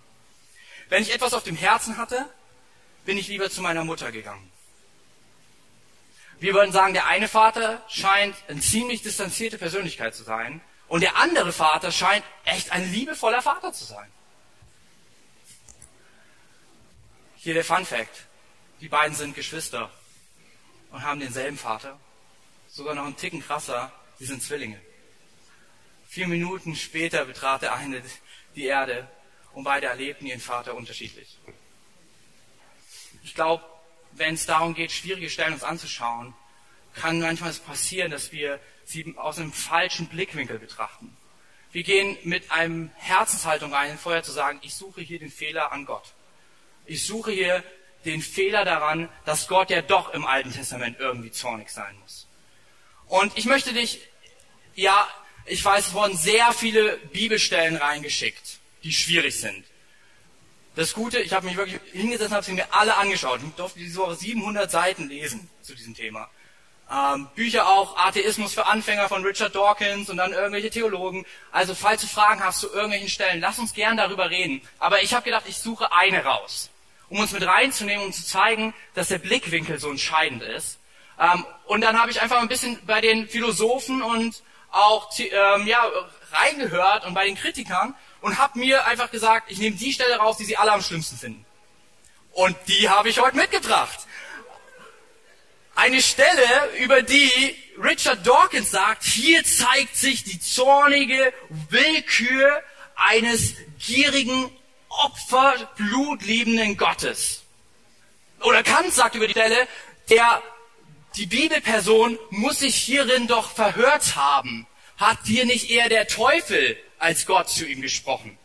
[0.91, 2.29] Wenn ich etwas auf dem Herzen hatte,
[3.05, 4.51] bin ich lieber zu meiner Mutter gegangen.
[6.41, 11.15] Wir würden sagen, der eine Vater scheint eine ziemlich distanzierte Persönlichkeit zu sein und der
[11.15, 14.11] andere Vater scheint echt ein liebevoller Vater zu sein.
[17.37, 18.25] Hier der Fun Fact.
[18.81, 19.89] Die beiden sind Geschwister
[20.91, 21.97] und haben denselben Vater.
[22.67, 24.81] Sogar noch einen Ticken krasser, sie sind Zwillinge.
[26.09, 28.03] Vier Minuten später betrat der eine
[28.55, 29.07] die Erde
[29.53, 31.37] und beide erlebten ihren Vater unterschiedlich.
[33.23, 33.63] Ich glaube,
[34.13, 36.33] wenn es darum geht, schwierige Stellen uns anzuschauen,
[36.93, 41.15] kann manchmal passieren, dass wir sie aus einem falschen Blickwinkel betrachten.
[41.71, 45.85] Wir gehen mit einem Herzenshaltung rein, vorher zu sagen, ich suche hier den Fehler an
[45.85, 46.13] Gott.
[46.85, 47.63] Ich suche hier
[48.03, 52.27] den Fehler daran, dass Gott ja doch im Alten Testament irgendwie zornig sein muss.
[53.07, 53.99] Und ich möchte dich,
[54.75, 55.07] ja,
[55.45, 59.65] ich weiß, es wurden sehr viele Bibelstellen reingeschickt, die schwierig sind.
[60.75, 63.41] Das Gute, ich habe mich wirklich hingesetzt und habe sie mir alle angeschaut.
[63.45, 66.29] Ich durfte diese Woche 700 Seiten lesen zu diesem Thema.
[66.89, 71.25] Ähm, Bücher auch, Atheismus für Anfänger von Richard Dawkins und dann irgendwelche Theologen.
[71.51, 74.61] Also falls du Fragen hast zu irgendwelchen Stellen, lass uns gern darüber reden.
[74.79, 76.69] Aber ich habe gedacht, ich suche eine raus,
[77.09, 80.79] um uns mit reinzunehmen, um zu zeigen, dass der Blickwinkel so entscheidend ist.
[81.19, 84.41] Ähm, und dann habe ich einfach ein bisschen bei den Philosophen und
[84.71, 85.85] auch ähm, ja,
[86.31, 90.37] reingehört und bei den Kritikern und habe mir einfach gesagt, ich nehme die Stelle raus,
[90.37, 91.45] die sie alle am schlimmsten finden.
[92.31, 93.99] Und die habe ich heute mitgebracht.
[95.75, 96.47] Eine Stelle,
[96.79, 97.31] über die
[97.81, 101.33] Richard Dawkins sagt, hier zeigt sich die zornige
[101.69, 102.61] Willkür
[102.95, 104.51] eines gierigen,
[104.89, 107.43] opferblutliebenden Gottes.
[108.41, 109.67] Oder Kant sagt über die Stelle,
[110.09, 110.41] der,
[111.15, 114.67] die Bibelperson muss sich hierin doch verhört haben.
[114.97, 118.37] Hat dir nicht eher der Teufel als Gott zu ihm gesprochen.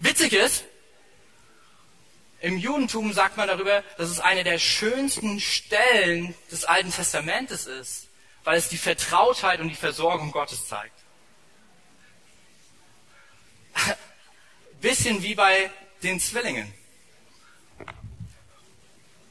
[0.00, 0.64] Witzig ist,
[2.40, 8.08] im Judentum sagt man darüber, dass es eine der schönsten Stellen des Alten Testamentes ist,
[8.44, 10.94] weil es die Vertrautheit und die Versorgung Gottes zeigt.
[14.80, 15.70] Bisschen wie bei
[16.02, 16.72] den Zwillingen.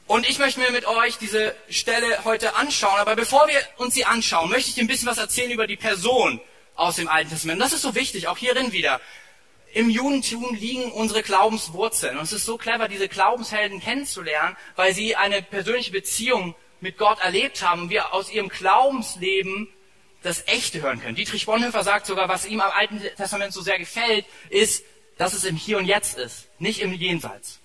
[0.06, 4.04] Und ich möchte mir mit euch diese Stelle heute anschauen, aber bevor wir uns sie
[4.04, 6.40] anschauen, möchte ich ein bisschen was erzählen über die Person
[6.74, 7.60] aus dem Alten Testament.
[7.60, 9.00] Und das ist so wichtig, auch hierin wieder.
[9.72, 12.16] Im Judentum liegen unsere Glaubenswurzeln.
[12.16, 17.20] Und es ist so clever, diese Glaubenshelden kennenzulernen, weil sie eine persönliche Beziehung mit Gott
[17.20, 19.68] erlebt haben und wir aus ihrem Glaubensleben
[20.22, 21.16] das Echte hören können.
[21.16, 24.84] Dietrich Bonhoeffer sagt sogar, was ihm am Alten Testament so sehr gefällt, ist,
[25.18, 27.60] dass es im Hier und Jetzt ist, nicht im Jenseits.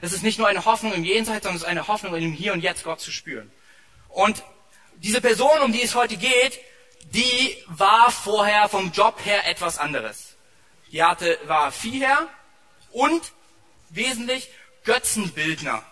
[0.00, 2.52] Es ist nicht nur eine Hoffnung im Jenseits, sondern es ist eine Hoffnung im Hier
[2.52, 3.50] und Jetzt Gott zu spüren.
[4.08, 4.42] Und
[4.96, 6.58] diese Person, um die es heute geht,
[7.04, 10.36] die war vorher vom Job her etwas anderes.
[10.92, 12.28] Die hatte, war Viehherr
[12.92, 13.32] und
[13.90, 14.48] wesentlich
[14.84, 15.84] Götzenbildner.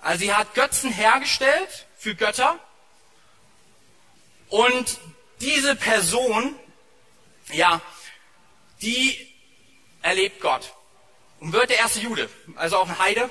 [0.00, 2.58] Also sie hat Götzen hergestellt für Götter
[4.48, 4.98] und
[5.40, 6.54] diese Person,
[7.52, 7.80] ja,
[8.80, 9.34] die
[10.02, 10.72] erlebt Gott
[11.40, 13.30] und wird der erste Jude, also auch ein Heide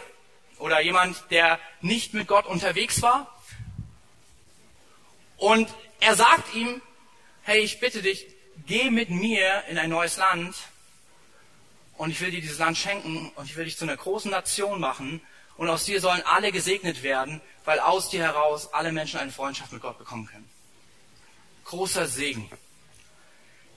[0.58, 3.31] oder jemand, der nicht mit Gott unterwegs war.
[5.38, 6.81] Und er sagt ihm,
[7.45, 8.25] hey, ich bitte dich,
[8.65, 10.55] geh mit mir in ein neues Land
[11.95, 14.79] und ich will dir dieses Land schenken und ich will dich zu einer großen Nation
[14.79, 15.21] machen
[15.55, 19.71] und aus dir sollen alle gesegnet werden, weil aus dir heraus alle Menschen eine Freundschaft
[19.71, 20.49] mit Gott bekommen können.
[21.65, 22.49] Großer Segen.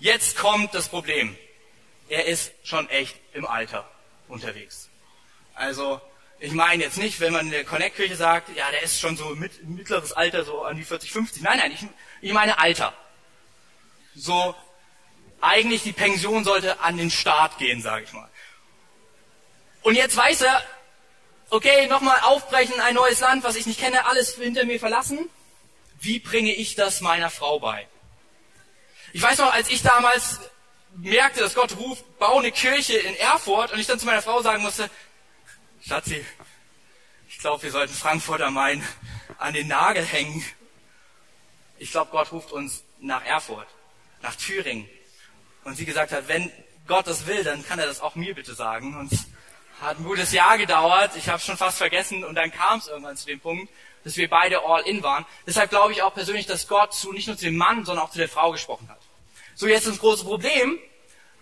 [0.01, 1.37] Jetzt kommt das Problem.
[2.09, 3.89] Er ist schon echt im Alter
[4.29, 4.89] unterwegs.
[5.55, 6.01] Also,
[6.41, 9.35] ich meine jetzt nicht, wenn man in der Connect-Kirche sagt, ja, der ist schon so
[9.35, 11.43] mit, mittleres Alter, so an die 40, 50.
[11.43, 11.87] Nein, nein, ich,
[12.23, 12.95] ich meine Alter.
[14.21, 14.55] So,
[15.41, 18.29] eigentlich die Pension sollte an den Staat gehen, sage ich mal.
[19.83, 20.61] Und jetzt weiß er,
[21.51, 25.31] okay, nochmal aufbrechen, ein neues Land, was ich nicht kenne, alles hinter mir verlassen.
[26.01, 27.87] Wie bringe ich das meiner Frau bei?
[29.13, 30.41] Ich weiß noch, als ich damals
[30.97, 34.43] merkte, dass Gott ruft, bau eine Kirche in Erfurt und ich dann zu meiner Frau
[34.43, 34.91] sagen musste,
[35.87, 36.25] Schatzi,
[37.29, 38.87] ich glaube, wir sollten Frankfurt am Main
[39.39, 40.45] an den Nagel hängen.
[41.79, 43.69] Ich glaube, Gott ruft uns nach Erfurt
[44.23, 44.89] nach Thüringen.
[45.65, 46.51] Und sie gesagt hat, wenn
[46.87, 48.97] Gott das will, dann kann er das auch mir bitte sagen.
[48.97, 49.27] Und es
[49.81, 51.13] hat ein gutes Jahr gedauert.
[51.17, 52.25] Ich habe schon fast vergessen.
[52.25, 53.71] Und dann kam es irgendwann zu dem Punkt,
[54.05, 55.27] dass wir beide all in waren.
[55.47, 58.11] Deshalb glaube ich auch persönlich, dass Gott zu nicht nur zu dem Mann, sondern auch
[58.11, 59.01] zu der Frau gesprochen hat.
[59.55, 60.79] So, jetzt ist das große Problem.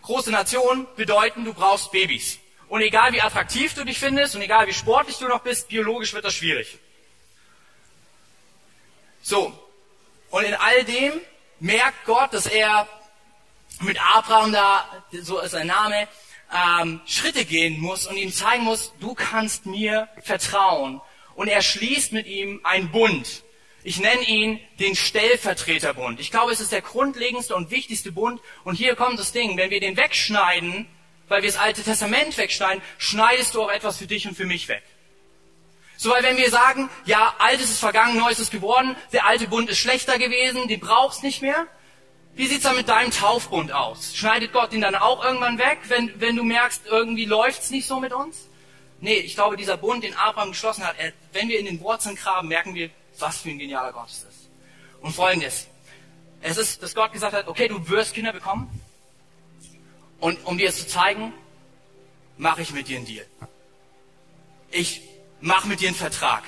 [0.03, 2.39] Große Nationen bedeuten, du brauchst Babys.
[2.69, 6.13] Und egal wie attraktiv du dich findest und egal wie sportlich du noch bist, biologisch
[6.15, 6.79] wird das schwierig.
[9.23, 9.53] So.
[10.31, 11.13] Und in all dem
[11.61, 12.89] merkt Gott, dass er
[13.81, 16.09] mit Abraham da, so ist sein Name,
[16.53, 21.01] ähm, Schritte gehen muss und ihm zeigen muss, du kannst mir vertrauen.
[21.35, 23.43] Und er schließt mit ihm einen Bund.
[23.85, 26.19] Ich nenne ihn den Stellvertreterbund.
[26.19, 28.41] Ich glaube, es ist der grundlegendste und wichtigste Bund.
[28.65, 30.87] Und hier kommt das Ding, wenn wir den wegschneiden,
[31.29, 34.69] weil wir das Alte Testament wegschneiden, schneidest du auch etwas für dich und für mich
[34.69, 34.83] weg.
[35.97, 39.71] So, weil wenn wir sagen, ja, Altes ist vergangen, Neues ist geworden, der alte Bund
[39.71, 41.67] ist schlechter gewesen, den brauchst nicht mehr.
[42.35, 44.15] Wie sieht's dann mit deinem Taufbund aus?
[44.15, 47.99] Schneidet Gott ihn dann auch irgendwann weg, wenn, wenn du merkst, irgendwie läuft's nicht so
[47.99, 48.47] mit uns?
[49.01, 52.15] Nee, ich glaube, dieser Bund, den Abraham geschlossen hat, er, wenn wir in den Wurzeln
[52.15, 54.51] graben, merken wir, was für ein genialer Gott es ist.
[55.01, 55.67] Und folgendes.
[56.43, 58.69] Es ist, dass Gott gesagt hat, okay, du wirst Kinder bekommen.
[60.21, 61.33] Und um dir es zu zeigen,
[62.37, 63.27] mache ich mit dir einen Deal.
[64.71, 65.03] Ich
[65.41, 66.43] mache mit dir einen Vertrag.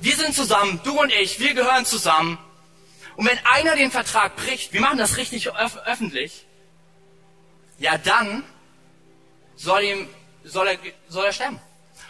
[0.00, 2.38] Wir sind zusammen, du und ich, wir gehören zusammen.
[3.16, 6.46] Und wenn einer den Vertrag bricht, wir machen das richtig öf öffentlich,
[7.78, 8.44] ja dann
[9.56, 10.08] soll, ihm,
[10.44, 10.78] soll, er,
[11.08, 11.60] soll er sterben.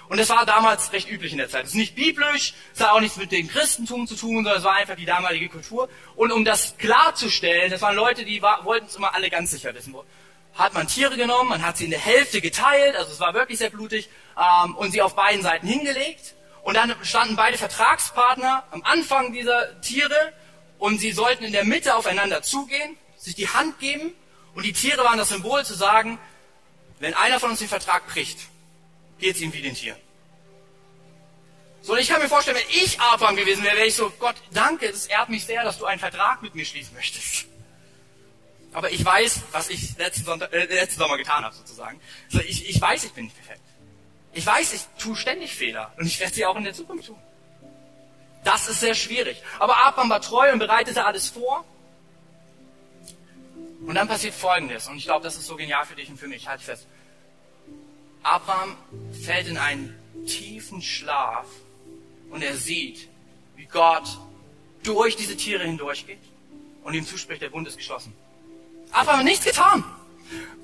[0.09, 1.65] Und das war damals recht üblich in der Zeit.
[1.65, 4.65] Es ist nicht biblisch, es hat auch nichts mit dem Christentum zu tun, sondern es
[4.65, 5.89] war einfach die damalige Kultur.
[6.17, 9.75] Und um das klarzustellen, das waren Leute, die war, wollten es immer alle ganz sicher
[9.75, 9.95] wissen.
[10.55, 13.59] Hat man Tiere genommen, man hat sie in der Hälfte geteilt, also es war wirklich
[13.59, 16.35] sehr blutig, ähm, und sie auf beiden Seiten hingelegt.
[16.63, 20.33] Und dann standen beide Vertragspartner am Anfang dieser Tiere
[20.79, 24.15] und sie sollten in der Mitte aufeinander zugehen, sich die Hand geben
[24.55, 26.19] und die Tiere waren das Symbol zu sagen,
[27.01, 28.39] wenn einer von uns den Vertrag bricht,
[29.19, 29.99] geht es ihm wie den Tieren.
[31.81, 34.37] So, und ich kann mir vorstellen, wenn ich Abraham gewesen wäre, wäre ich so, Gott,
[34.53, 37.47] danke, es ehrt mich sehr, dass du einen Vertrag mit mir schließen möchtest.
[38.73, 42.01] Aber ich weiß, was ich letzten, Sonntag, äh, letzten Sommer getan habe, sozusagen.
[42.29, 43.62] So, ich, ich weiß, ich bin nicht perfekt.
[44.33, 45.93] Ich weiß, ich tue ständig Fehler.
[45.99, 47.19] Und ich werde sie auch in der Zukunft tun.
[48.45, 49.43] Das ist sehr schwierig.
[49.59, 51.65] Aber Abraham war treu und bereitete alles vor.
[53.87, 54.89] Und dann passiert Folgendes.
[54.89, 56.49] Und ich glaube, das ist so genial für dich und für mich.
[56.49, 56.87] Halt fest.
[58.23, 58.77] Abraham
[59.25, 61.47] fällt in einen tiefen Schlaf
[62.31, 63.09] und er sieht,
[63.57, 64.19] wie Gott
[64.85, 66.21] durch diese Tiere hindurchgeht
[66.85, 68.15] und ihm zuspricht, der Bund ist geschlossen.
[68.93, 69.85] Abraham hat nichts getan.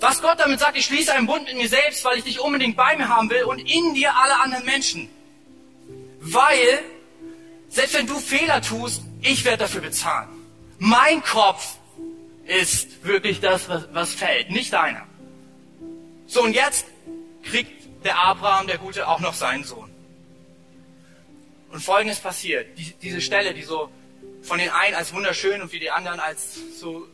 [0.00, 2.76] Was Gott damit sagt, ich schließe einen Bund mit mir selbst, weil ich dich unbedingt
[2.76, 5.08] bei mir haben will und in dir alle anderen Menschen.
[6.20, 6.80] Weil,
[7.68, 10.28] selbst wenn du Fehler tust, ich werde dafür bezahlen.
[10.78, 11.76] Mein Kopf
[12.46, 15.06] ist wirklich das, was, was fällt, nicht deiner.
[16.26, 16.86] So, und jetzt
[17.42, 19.90] kriegt der Abraham, der Gute, auch noch seinen Sohn.
[21.70, 22.78] Und Folgendes passiert.
[22.78, 23.90] Die, diese Stelle, die so
[24.42, 27.06] von den einen als wunderschön und für die anderen als so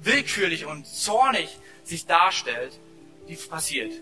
[0.00, 1.58] willkürlich und zornig
[1.90, 2.72] sich darstellt,
[3.28, 3.92] die passiert.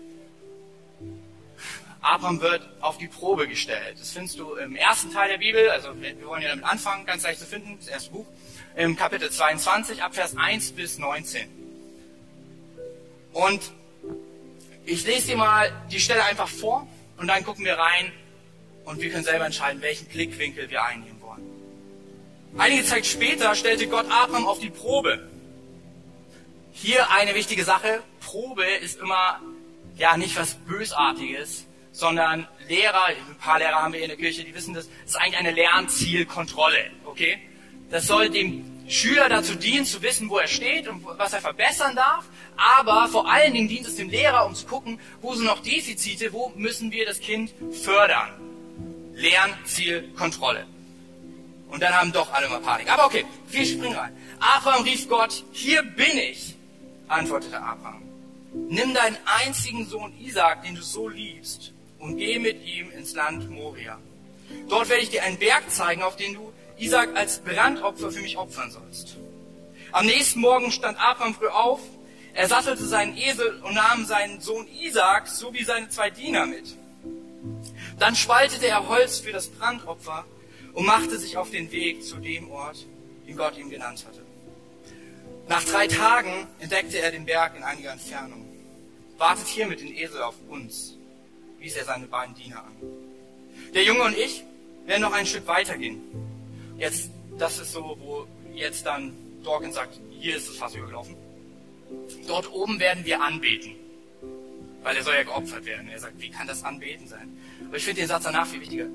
[2.01, 3.97] Abraham wird auf die Probe gestellt.
[3.99, 7.23] Das findest du im ersten Teil der Bibel, also wir wollen ja damit anfangen, ganz
[7.23, 8.25] leicht zu finden, das erste Buch,
[8.75, 11.49] im Kapitel 22, ab Vers 1 bis 19.
[13.33, 13.59] Und
[14.85, 18.11] ich lese dir mal die Stelle einfach vor und dann gucken wir rein
[18.85, 21.43] und wir können selber entscheiden, welchen Blickwinkel wir einnehmen wollen.
[22.57, 25.29] Einige Zeit später stellte Gott Abraham auf die Probe.
[26.71, 28.01] Hier eine wichtige Sache.
[28.21, 29.41] Probe ist immer,
[29.97, 34.53] ja, nicht was Bösartiges, sondern Lehrer, ein paar Lehrer haben wir in der Kirche, die
[34.53, 37.39] wissen das, ist eigentlich eine Lernzielkontrolle, okay?
[37.89, 41.95] Das soll dem Schüler dazu dienen, zu wissen, wo er steht und was er verbessern
[41.95, 42.25] darf.
[42.57, 46.33] Aber vor allen Dingen dient es dem Lehrer, um zu gucken, wo sind noch Defizite,
[46.33, 47.53] wo müssen wir das Kind
[47.83, 48.29] fördern.
[49.13, 50.65] Lernzielkontrolle.
[51.69, 52.91] Und dann haben doch alle mal Panik.
[52.91, 54.15] Aber okay, wir springen rein.
[54.39, 56.55] Abraham rief Gott, hier bin ich
[57.09, 58.03] antwortete Abraham.
[58.53, 63.49] Nimm deinen einzigen Sohn Isaac, den du so liebst, und geh mit ihm ins Land
[63.49, 63.99] Moria.
[64.67, 68.37] Dort werde ich dir einen Berg zeigen, auf den du Isaac als Brandopfer für mich
[68.37, 69.17] opfern sollst.
[69.91, 71.81] Am nächsten Morgen stand Abraham früh auf,
[72.33, 76.75] er sattelte seinen Esel und nahm seinen Sohn Isaac sowie seine zwei Diener mit.
[77.97, 80.25] Dann spaltete er Holz für das Brandopfer
[80.73, 82.85] und machte sich auf den Weg zu dem Ort,
[83.27, 84.28] den Gott ihm genannt hatte.
[85.49, 88.45] Nach drei Tagen entdeckte er den Berg in einiger Entfernung.
[89.17, 90.95] Wartet hier mit den Esel auf uns,
[91.57, 92.75] wies er seine beiden Diener an.
[93.73, 94.43] Der Junge und ich
[94.85, 96.01] werden noch ein Stück weitergehen.
[96.77, 97.09] Jetzt,
[97.39, 99.11] das ist so, wo jetzt dann
[99.43, 101.15] Dawkins sagt, hier ist es fast übergelaufen.
[102.27, 103.71] Dort oben werden wir anbeten.
[104.83, 105.89] Weil er soll ja geopfert werden.
[105.89, 107.35] Er sagt, wie kann das Anbeten sein?
[107.67, 108.85] Aber ich finde den Satz danach viel wichtiger.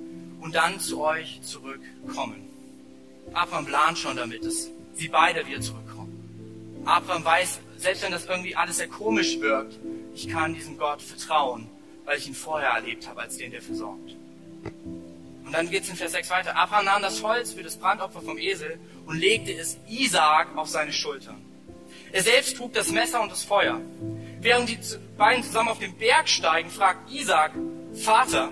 [0.41, 2.49] Und dann zu euch zurückkommen.
[3.33, 5.84] Abraham plant schon damit, dass sie beide wieder zurückkommen.
[6.85, 9.78] Abraham weiß, selbst wenn das irgendwie alles sehr komisch wirkt,
[10.14, 11.66] ich kann diesem Gott vertrauen,
[12.05, 14.16] weil ich ihn vorher erlebt habe als den, der versorgt.
[15.45, 16.57] Und dann geht es in Vers 6 weiter.
[16.57, 20.93] Abraham nahm das Holz für das Brandopfer vom Esel und legte es Isaak auf seine
[20.93, 21.43] Schultern.
[22.12, 23.80] Er selbst trug das Messer und das Feuer.
[24.41, 24.78] Während die
[25.16, 27.53] beiden zusammen auf den Berg steigen, fragt Isaac,
[27.95, 28.51] Vater,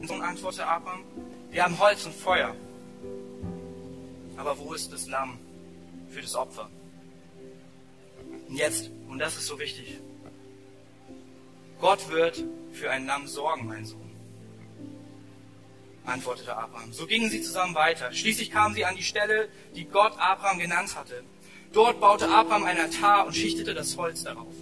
[0.00, 1.04] und so antwortete Abraham,
[1.50, 2.54] wir haben Holz und Feuer.
[4.36, 5.38] Aber wo ist das Lamm
[6.10, 6.68] für das Opfer?
[8.52, 9.98] Und jetzt, und das ist so wichtig,
[11.80, 12.44] Gott wird
[12.74, 14.10] für ein Lamm sorgen, mein Sohn
[16.04, 16.92] antwortete Abraham.
[16.92, 18.12] So gingen sie zusammen weiter.
[18.12, 21.24] Schließlich kamen sie an die Stelle, die Gott Abraham genannt hatte.
[21.72, 24.52] Dort baute Abraham ein Altar und schichtete das Holz darauf.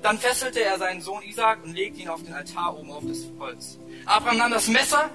[0.00, 3.18] Dann fesselte er seinen Sohn Isaac und legte ihn auf den Altar oben auf das
[3.40, 3.78] Holz.
[4.04, 5.10] Abraham nahm das Messer,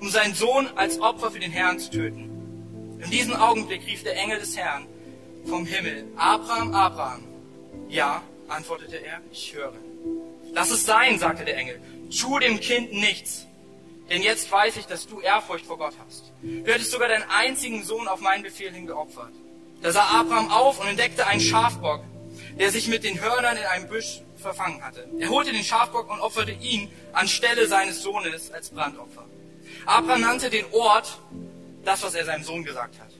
[0.00, 2.98] um seinen Sohn als Opfer für den Herrn zu töten.
[3.04, 4.84] In diesem Augenblick rief der Engel des Herrn
[5.46, 7.27] vom Himmel, Abraham, Abraham.
[7.88, 9.72] Ja, antwortete er, ich höre.
[10.52, 11.80] Lass es sein, sagte der Engel.
[12.10, 13.46] Tu dem Kind nichts.
[14.08, 16.32] Denn jetzt weiß ich, dass du Ehrfurcht vor Gott hast.
[16.42, 19.32] Du hättest sogar deinen einzigen Sohn auf meinen Befehl hin geopfert.
[19.82, 22.02] Da sah Abraham auf und entdeckte einen Schafbock,
[22.58, 25.08] der sich mit den Hörnern in einem Büsch verfangen hatte.
[25.18, 29.24] Er holte den Schafbock und opferte ihn anstelle seines Sohnes als Brandopfer.
[29.84, 31.18] Abraham nannte den Ort
[31.84, 33.10] das, was er seinem Sohn gesagt hat.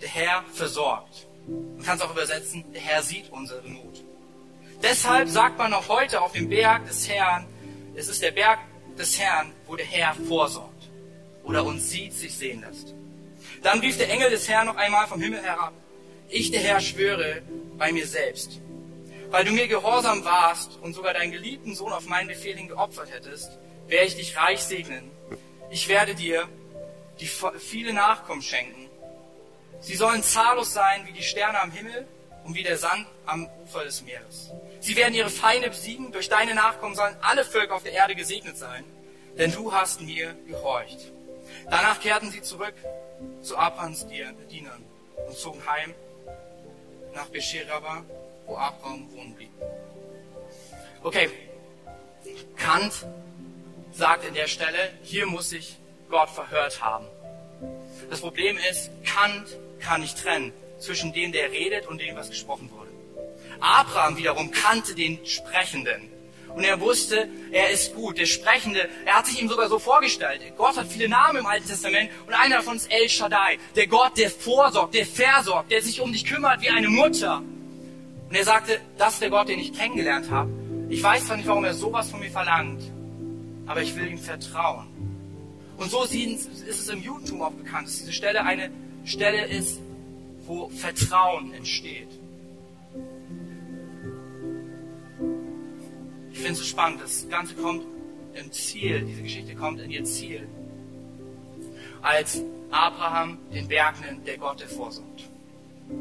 [0.00, 1.27] Der Herr versorgt.
[1.48, 4.04] Man kann es auch übersetzen, der Herr sieht unsere Not.
[4.82, 7.46] Deshalb sagt man auch heute auf dem Berg des Herrn,
[7.94, 8.60] es ist der Berg
[8.96, 10.90] des Herrn, wo der Herr vorsorgt
[11.42, 12.94] oder uns sieht, sich sehen lässt.
[13.62, 15.72] Dann rief der Engel des Herrn noch einmal vom Himmel herab.
[16.28, 17.42] Ich, der Herr, schwöre
[17.76, 18.60] bei mir selbst.
[19.30, 23.10] Weil du mir gehorsam warst und sogar deinen geliebten Sohn auf meinen Befehl hin geopfert
[23.10, 25.10] hättest, werde ich dich reich segnen.
[25.70, 26.48] Ich werde dir
[27.20, 27.28] die
[27.58, 28.87] viele Nachkommen schenken.
[29.80, 32.06] Sie sollen zahllos sein wie die Sterne am Himmel
[32.44, 34.50] und wie der Sand am Ufer des Meeres.
[34.80, 36.12] Sie werden ihre Feinde besiegen.
[36.12, 38.84] Durch deine Nachkommen sollen alle Völker auf der Erde gesegnet sein,
[39.36, 41.12] denn du hast mir gehorcht.
[41.70, 42.74] Danach kehrten sie zurück
[43.42, 44.84] zu Abrahams Dienern
[45.26, 45.94] und zogen heim
[47.14, 48.04] nach Becheraba,
[48.46, 49.50] wo Abraham wohnen blieb.
[51.02, 51.30] Okay,
[52.56, 53.06] Kant
[53.92, 57.06] sagt in der Stelle, hier muss sich Gott verhört haben.
[58.10, 62.70] Das Problem ist, Kant kann nicht trennen zwischen dem, der redet und dem, was gesprochen
[62.70, 62.90] wurde.
[63.60, 66.10] Abraham wiederum kannte den Sprechenden.
[66.54, 68.18] Und er wusste, er ist gut.
[68.18, 70.40] Der Sprechende, er hat sich ihm sogar so vorgestellt.
[70.56, 73.58] Gott hat viele Namen im Alten Testament und einer davon ist El Shaddai.
[73.76, 77.42] Der Gott, der vorsorgt, der versorgt, der sich um dich kümmert wie eine Mutter.
[78.28, 80.50] Und er sagte, das ist der Gott, den ich kennengelernt habe.
[80.88, 82.82] Ich weiß zwar nicht, warum er sowas von mir verlangt,
[83.66, 84.86] aber ich will ihm vertrauen.
[85.76, 88.70] Und so ist es im Judentum auch bekannt, dass diese Stelle eine
[89.08, 89.80] Stelle ist,
[90.46, 92.08] wo Vertrauen entsteht.
[96.30, 97.00] Ich finde es so spannend.
[97.00, 97.84] Das Ganze kommt
[98.34, 100.46] im Ziel, diese Geschichte kommt in ihr Ziel.
[102.02, 105.28] Als Abraham den Berg nennt, der Gott, der vorsorgt.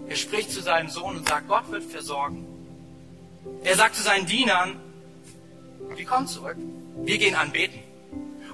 [0.07, 2.45] Er spricht zu seinem Sohn und sagt, Gott wird versorgen.
[3.63, 4.79] Er sagt zu seinen Dienern,
[5.95, 6.57] wir kommen zurück.
[7.03, 7.79] Wir gehen anbeten.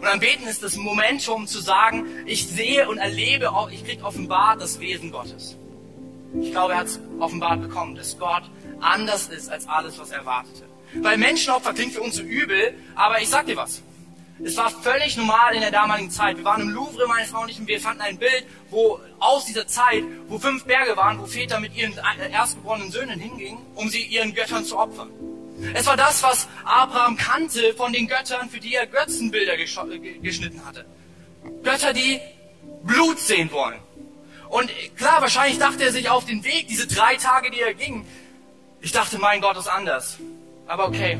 [0.03, 4.81] Und anbeten ist das Momentum zu sagen, ich sehe und erlebe, ich kriege offenbart das
[4.81, 5.55] Wesen Gottes.
[6.41, 8.43] Ich glaube, er hat es offenbart bekommen, dass Gott
[8.81, 10.65] anders ist als alles, was er erwartete.
[10.95, 13.81] Weil Menschenopfer klingt für uns so übel, aber ich sag dir was.
[14.43, 16.35] Es war völlig normal in der damaligen Zeit.
[16.35, 19.45] Wir waren im Louvre, meine Frau und ich, und wir fanden ein Bild, wo aus
[19.45, 21.93] dieser Zeit, wo fünf Berge waren, wo Väter mit ihren
[22.29, 25.11] erstgeborenen Söhnen hingingen, um sie ihren Göttern zu opfern.
[25.73, 30.85] Es war das, was Abraham kannte von den Göttern, für die er Götzenbilder geschnitten hatte.
[31.63, 32.19] Götter, die
[32.83, 33.79] Blut sehen wollen.
[34.49, 38.05] Und klar, wahrscheinlich dachte er sich auf den Weg, diese drei Tage, die er ging,
[38.81, 40.17] ich dachte, mein Gott ist anders.
[40.67, 41.17] Aber okay,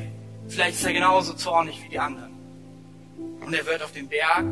[0.50, 2.34] vielleicht ist er genauso zornig wie die anderen.
[3.40, 4.46] Und er wird auf dem Berg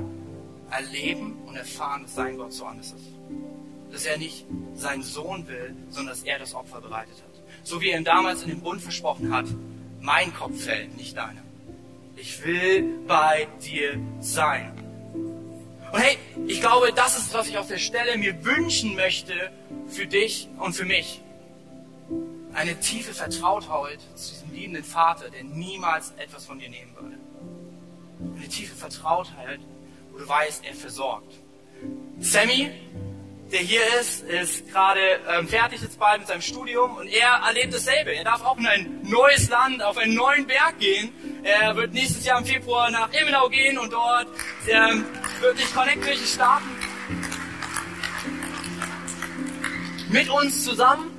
[0.72, 3.06] erleben und erfahren, dass sein Gott so anders ist.
[3.92, 7.42] Dass er nicht seinen Sohn will, sondern dass er das Opfer bereitet hat.
[7.64, 9.46] So wie er ihm damals in dem Bund versprochen hat,
[10.02, 11.41] mein Kopf fällt, nicht deiner.
[12.16, 14.74] Ich will bei dir sein.
[15.91, 19.52] Und hey, ich glaube, das ist, was ich auf der Stelle mir wünschen möchte
[19.88, 21.22] für dich und für mich.
[22.54, 27.18] Eine tiefe Vertrautheit zu diesem liebenden Vater, der niemals etwas von dir nehmen würde.
[28.38, 29.60] Eine tiefe Vertrautheit,
[30.12, 31.34] wo du weißt, er versorgt.
[32.20, 32.72] Sammy,
[33.52, 34.99] der hier ist, ist gerade
[35.30, 38.14] ähm, fertig jetzt bald mit seinem Studium und er erlebt dasselbe.
[38.14, 41.12] Er darf auch in ein neues Land, auf einen neuen Berg gehen.
[41.43, 44.28] Er wird nächstes Jahr im Februar nach Ilmenau gehen und dort
[44.68, 45.06] ähm,
[45.41, 46.70] wirklich Connect-Kirche starten.
[50.10, 51.12] Mit uns zusammen.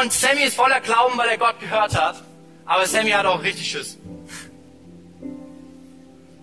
[0.00, 2.22] Und Sammy ist voller Glauben, weil er Gott gehört hat.
[2.64, 3.98] Aber Sammy hat auch richtig Schiss.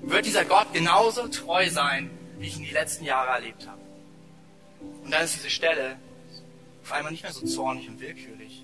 [0.01, 3.88] Wird dieser Gott genauso treu sein, wie ich ihn die letzten Jahre erlebt habe?
[5.09, 5.97] Und dann ist diese Stelle
[6.83, 8.63] auf einmal nicht mehr so zornig und willkürlich,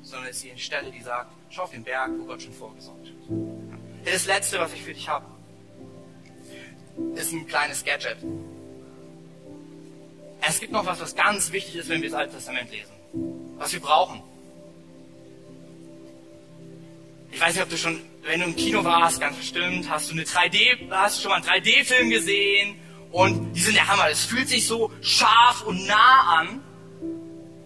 [0.00, 4.06] sondern ist die Stelle, die sagt, schau auf den Berg, wo Gott schon vorgesorgt hat.
[4.06, 5.26] Das Letzte, was ich für dich habe,
[7.14, 8.16] ist ein kleines Gadget.
[10.40, 12.94] Es gibt noch was, was ganz wichtig ist, wenn wir das Alte Testament lesen.
[13.58, 14.22] Was wir brauchen.
[17.32, 20.14] Ich weiß nicht, ob du schon, wenn du im Kino warst, ganz bestimmt, hast du
[20.14, 22.81] eine 3D, hast du schon mal einen 3D-Film gesehen
[23.12, 24.08] und die sind der Hammer.
[24.10, 26.62] Es fühlt sich so scharf und nah an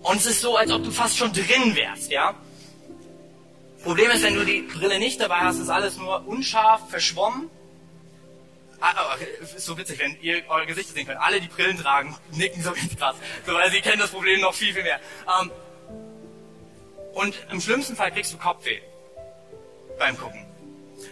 [0.07, 2.35] und es ist so, als ob du fast schon drin wärst, ja?
[3.83, 7.51] Problem ist, wenn du die Brille nicht dabei hast, ist alles nur unscharf, verschwommen.
[8.81, 11.21] Ah, oh, ist so witzig, wenn ihr eure Gesichter sehen könnt.
[11.21, 13.17] Alle, die Brillen tragen, nicken so ganz krass.
[13.47, 15.01] So, weil sie kennen das Problem noch viel, viel mehr.
[15.41, 15.51] Ähm,
[17.15, 18.81] und im schlimmsten Fall kriegst du Kopfweh
[19.99, 20.47] beim Gucken.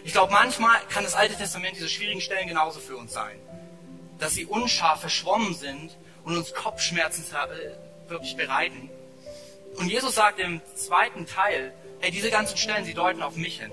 [0.05, 3.37] Ich glaube, manchmal kann das Alte Testament diese schwierigen Stellen genauso für uns sein.
[4.19, 8.89] Dass sie unscharf verschwommen sind und uns Kopfschmerzen äh, wirklich bereiten.
[9.77, 13.71] Und Jesus sagt im zweiten Teil, hey, diese ganzen Stellen, sie deuten auf mich hin.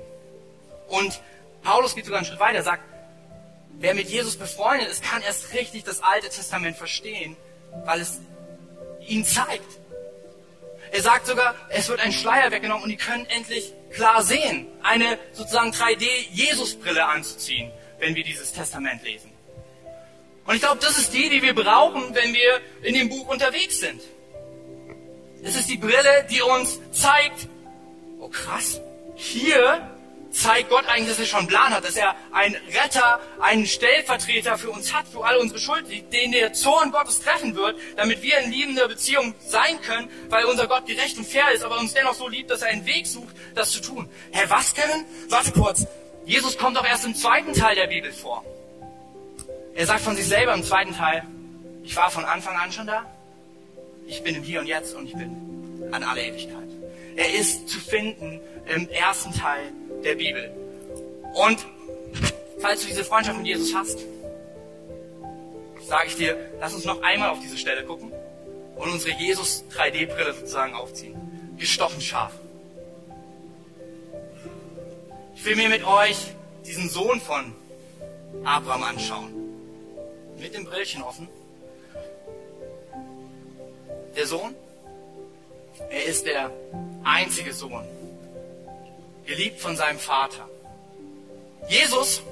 [0.89, 1.21] Und
[1.63, 2.83] Paulus geht sogar einen Schritt weiter, sagt,
[3.79, 7.37] wer mit Jesus befreundet ist, kann erst richtig das Alte Testament verstehen,
[7.85, 8.21] weil es
[9.07, 9.79] ihn zeigt.
[10.93, 15.19] Er sagt sogar, es wird ein Schleier weggenommen und die können endlich klar sehen, eine
[15.33, 19.32] sozusagen 3D-Jesus-Brille anzuziehen, wenn wir dieses Testament lesen.
[20.47, 23.79] Und ich glaube, das ist die, die wir brauchen, wenn wir in dem Buch unterwegs
[23.81, 24.01] sind.
[25.45, 27.49] Es ist die Brille, die uns zeigt,
[28.21, 28.81] oh krass,
[29.17, 29.89] hier
[30.33, 34.57] zeigt Gott eigentlich, dass er schon einen Plan hat, dass er einen Retter, einen Stellvertreter
[34.57, 38.39] für uns hat, für alle unsere Schuld, den der Zorn Gottes treffen wird, damit wir
[38.39, 42.15] in liebender Beziehung sein können, weil unser Gott gerecht und fair ist, aber uns dennoch
[42.15, 44.09] so liebt, dass er einen Weg sucht, das zu tun.
[44.31, 45.05] Hä, was, Kevin?
[45.29, 45.87] Warte kurz.
[46.25, 48.45] Jesus kommt doch erst im zweiten Teil der Bibel vor.
[49.75, 51.23] Er sagt von sich selber im zweiten Teil,
[51.83, 53.05] ich war von Anfang an schon da,
[54.07, 56.69] ich bin im Hier und Jetzt und ich bin an alle Ewigkeit.
[57.17, 58.41] Er ist zu finden
[58.75, 59.73] im ersten Teil
[60.05, 60.51] der Bibel.
[61.35, 61.67] Und
[62.61, 63.99] falls du diese Freundschaft mit Jesus hast,
[65.87, 68.13] sage ich dir, lass uns noch einmal auf diese Stelle gucken
[68.77, 71.17] und unsere Jesus 3D-Brille sozusagen aufziehen.
[71.59, 72.33] Gestochen scharf.
[75.35, 76.19] Ich will mir mit euch
[76.65, 77.53] diesen Sohn von
[78.45, 79.42] Abraham anschauen.
[80.43, 81.29] Mit dem Brillchen offen.
[84.17, 84.57] Der Sohn,
[85.89, 86.51] er ist der
[87.05, 87.85] einzige Sohn
[89.25, 90.49] geliebt von seinem Vater.
[91.69, 92.23] Jesus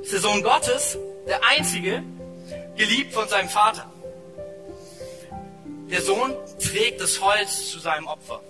[0.00, 0.96] ist der Sohn Gottes,
[1.28, 2.02] der Einzige,
[2.74, 3.84] geliebt von seinem Vater.
[5.90, 8.40] Der Sohn trägt das Holz zu seinem Opfer.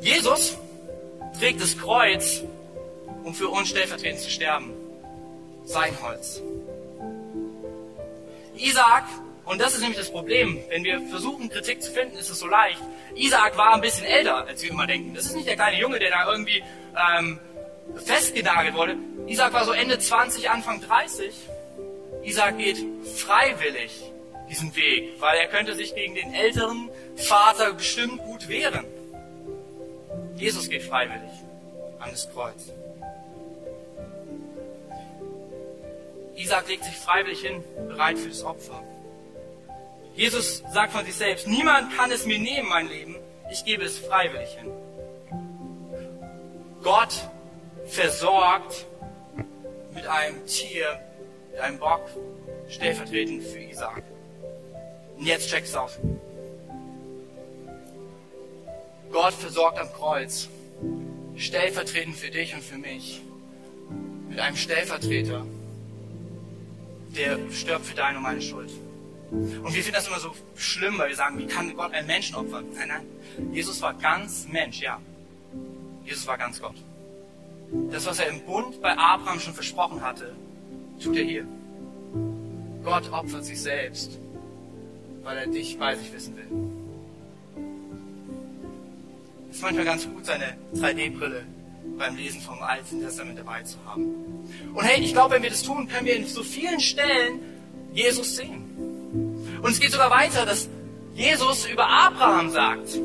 [0.00, 0.56] Jesus
[1.38, 2.42] trägt das Kreuz,
[3.24, 4.72] um für uns stellvertretend zu sterben.
[5.66, 6.40] Sein Holz.
[8.62, 9.04] Isaac
[9.44, 10.58] und das ist nämlich das Problem.
[10.68, 12.80] Wenn wir versuchen, Kritik zu finden, ist es so leicht.
[13.14, 15.14] Isaac war ein bisschen älter, als wir immer denken.
[15.14, 16.62] Das ist nicht der kleine Junge, der da irgendwie
[17.12, 17.40] ähm,
[17.96, 18.96] festgenagelt wurde.
[19.26, 21.34] Isaac war so Ende 20, Anfang 30.
[22.22, 22.78] Isaac geht
[23.16, 24.00] freiwillig
[24.48, 28.84] diesen Weg, weil er könnte sich gegen den älteren Vater bestimmt gut wehren.
[30.36, 31.30] Jesus geht freiwillig
[31.98, 32.72] an das Kreuz.
[36.42, 38.82] Isaac legt sich freiwillig hin, bereit für das Opfer.
[40.14, 43.16] Jesus sagt von sich selbst, niemand kann es mir nehmen, mein Leben,
[43.50, 44.70] ich gebe es freiwillig hin.
[46.82, 47.14] Gott
[47.86, 48.86] versorgt
[49.94, 50.98] mit einem Tier,
[51.52, 52.02] mit einem Bock,
[52.68, 54.02] stellvertretend für Isaac.
[55.16, 55.96] Und jetzt check's auf.
[59.12, 60.48] Gott versorgt am Kreuz,
[61.36, 63.22] stellvertretend für dich und für mich,
[64.28, 65.46] mit einem Stellvertreter,
[67.16, 68.70] der stirbt für deine und meine Schuld.
[69.30, 72.36] Und wir finden das immer so schlimm, weil wir sagen, wie kann Gott einen Menschen
[72.36, 72.66] opfern?
[72.74, 73.52] Nein, nein.
[73.52, 75.00] Jesus war ganz Mensch, ja.
[76.04, 76.74] Jesus war ganz Gott.
[77.90, 80.34] Das, was er im Bund bei Abraham schon versprochen hatte,
[81.02, 81.46] tut er hier.
[82.84, 84.18] Gott opfert sich selbst,
[85.22, 86.72] weil er dich bei sich wissen will.
[89.50, 91.44] Es ist manchmal ganz gut, seine 3D-Brille
[91.98, 94.04] beim Lesen vom Alten Testament dabei zu haben.
[94.74, 97.40] Und hey, ich glaube, wenn wir das tun, können wir in so vielen Stellen
[97.92, 98.64] Jesus sehen.
[99.62, 100.68] Und es geht sogar weiter, dass
[101.14, 102.98] Jesus über Abraham sagt,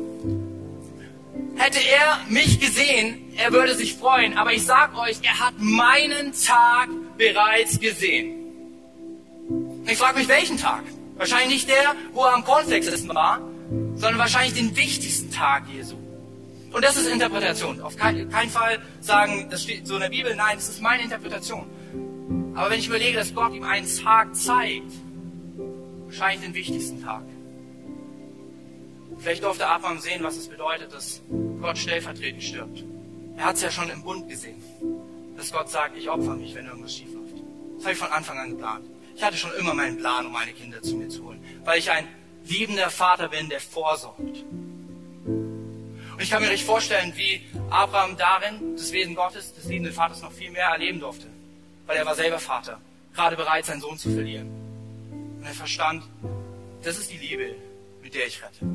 [1.56, 4.36] hätte er mich gesehen, er würde sich freuen.
[4.36, 8.34] Aber ich sag euch, er hat meinen Tag bereits gesehen.
[9.86, 10.82] Ich frage mich, welchen Tag?
[11.16, 13.40] Wahrscheinlich nicht der, wo er am Cornflakes war,
[13.94, 15.96] sondern wahrscheinlich den wichtigsten Tag Jesu.
[16.72, 17.80] Und das ist Interpretation.
[17.80, 20.34] Auf keinen Fall sagen, das steht so in der Bibel.
[20.36, 21.66] Nein, das ist meine Interpretation.
[22.54, 24.92] Aber wenn ich überlege, dass Gott ihm einen Tag zeigt,
[26.04, 27.22] wahrscheinlich den wichtigsten Tag.
[29.18, 31.22] Vielleicht durfte Abraham sehen, was es bedeutet, dass
[31.60, 32.84] Gott stellvertretend stirbt.
[33.36, 34.62] Er hat es ja schon im Bund gesehen,
[35.36, 37.34] dass Gott sagt, ich opfer mich, wenn irgendwas schief läuft.
[37.76, 38.86] Das habe ich von Anfang an geplant.
[39.14, 41.90] Ich hatte schon immer meinen Plan, um meine Kinder zu mir zu holen, weil ich
[41.90, 42.06] ein
[42.44, 44.44] liebender Vater bin, der vorsorgt.
[46.18, 50.20] Und ich kann mir nicht vorstellen, wie Abraham darin das Wesen Gottes, des liebenden Vaters,
[50.20, 51.28] noch viel mehr erleben durfte.
[51.86, 52.80] Weil er war selber Vater,
[53.14, 54.48] gerade bereit, seinen Sohn zu verlieren.
[55.38, 56.02] Und er verstand,
[56.82, 57.54] das ist die Liebe,
[58.02, 58.66] mit der ich rette.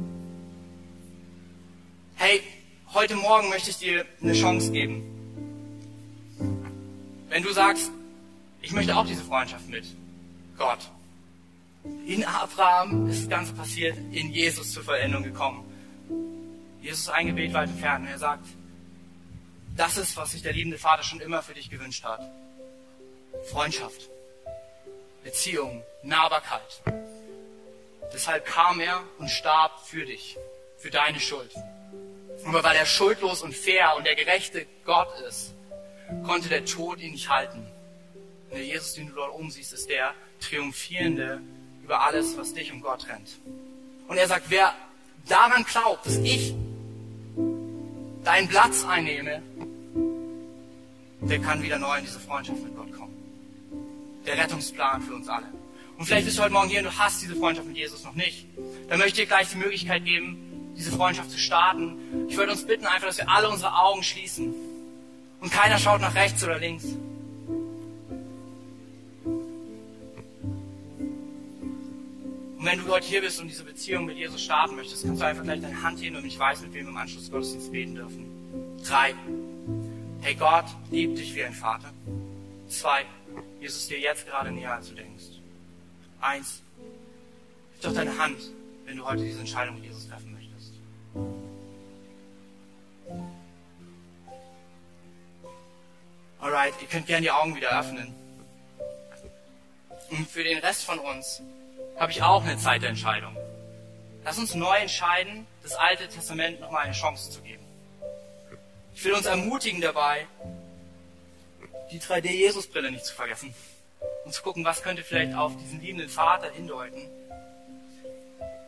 [2.15, 2.39] Hey,
[2.93, 5.03] heute Morgen möchte ich dir eine Chance geben.
[7.27, 7.91] Wenn du sagst,
[8.61, 9.83] ich möchte auch diese Freundschaft mit
[10.57, 10.89] Gott.
[12.07, 15.72] In Abraham ist das Ganze passiert, in Jesus zur Vollendung gekommen.
[16.83, 18.45] Jesus ein Gebet weit entfernt und er sagt,
[19.77, 22.19] das ist, was sich der liebende Vater schon immer für dich gewünscht hat.
[23.49, 24.09] Freundschaft,
[25.23, 26.81] Beziehung, Nahbarkeit.
[28.13, 30.37] Deshalb kam er und starb für dich,
[30.77, 31.55] für deine Schuld.
[32.45, 35.53] Aber weil er schuldlos und fair und der gerechte Gott ist,
[36.25, 37.65] konnte der Tod ihn nicht halten.
[38.49, 41.39] Und der Jesus, den du dort oben siehst, ist der Triumphierende
[41.81, 43.29] über alles, was dich um Gott trennt.
[44.09, 44.75] Und er sagt, wer
[45.29, 46.53] daran glaubt, dass ich
[48.23, 49.41] deinen Platz einnehme,
[51.21, 53.13] der kann wieder neu in diese Freundschaft mit Gott kommen.
[54.25, 55.45] Der Rettungsplan für uns alle.
[55.97, 58.15] Und vielleicht bist du heute Morgen hier und du hast diese Freundschaft mit Jesus noch
[58.15, 58.45] nicht.
[58.89, 61.97] Dann möchte ich dir gleich die Möglichkeit geben, diese Freundschaft zu starten.
[62.29, 64.53] Ich würde uns bitten einfach, dass wir alle unsere Augen schließen.
[65.39, 66.85] Und keiner schaut nach rechts oder links.
[72.63, 75.25] Und wenn du heute hier bist und diese Beziehung mit Jesus starten möchtest, kannst du
[75.25, 77.95] einfach gleich deine Hand heben und ich weiß, mit wem wir im Anschluss Gottesdienst beten
[77.95, 78.77] dürfen.
[78.87, 79.13] Drei.
[80.21, 81.91] Hey, Gott liebt dich wie ein Vater.
[82.69, 83.03] Zwei.
[83.59, 85.41] Jesus dir jetzt gerade näher, als du denkst.
[86.21, 86.61] Eins.
[87.73, 88.39] Gib doch deine Hand,
[88.85, 90.71] wenn du heute diese Entscheidung mit Jesus treffen möchtest.
[96.39, 98.13] Alright, ihr könnt gerne die Augen wieder öffnen.
[100.11, 101.41] Und für den Rest von uns
[101.97, 103.35] habe ich auch eine Zeit der Entscheidung.
[104.23, 107.63] Lass uns neu entscheiden, das Alte Testament nochmal eine Chance zu geben.
[108.95, 110.27] Ich will uns ermutigen dabei,
[111.91, 113.53] die 3D-Jesus-Brille nicht zu vergessen
[114.25, 117.01] und zu gucken, was könnte vielleicht auf diesen liebenden Vater hindeuten.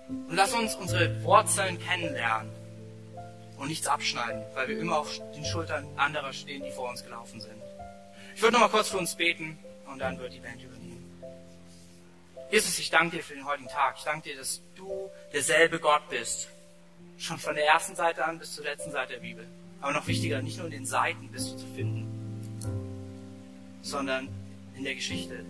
[0.09, 2.51] Und lass uns unsere Wurzeln kennenlernen
[3.57, 7.39] und nichts abschneiden, weil wir immer auf den Schultern anderer stehen, die vor uns gelaufen
[7.39, 7.61] sind.
[8.35, 9.57] Ich würde noch mal kurz für uns beten
[9.87, 10.74] und dann wird die Band übernehmen.
[12.51, 13.95] Jesus, ich danke dir für den heutigen Tag.
[13.97, 16.47] Ich danke dir, dass du derselbe Gott bist.
[17.17, 19.47] Schon von der ersten Seite an bis zur letzten Seite der Bibel.
[19.81, 22.07] Aber noch wichtiger, nicht nur in den Seiten bist du zu finden,
[23.81, 24.29] sondern
[24.75, 25.43] in der Geschichte.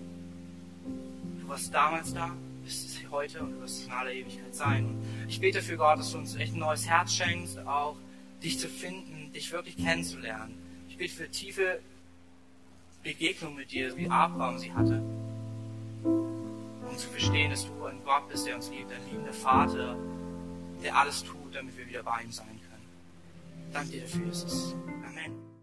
[1.42, 2.32] Du warst damals da,
[2.64, 4.86] bist es heute und du wirst es in aller Ewigkeit sein.
[4.86, 7.98] Und ich bete für Gott, dass du uns echt ein neues Herz schenkst, auch
[8.42, 10.58] dich zu finden, dich wirklich kennenzulernen.
[10.90, 11.80] Ich bete für tiefe
[13.04, 15.04] Begegnung mit dir, wie Abraham sie hatte
[16.96, 19.98] um zu verstehen, dass du ein Gott bist, der uns liebt, ein liebender Vater,
[20.82, 23.74] der alles tut, damit wir wieder bei ihm sein können.
[23.74, 24.76] Danke dir dafür, Jesus.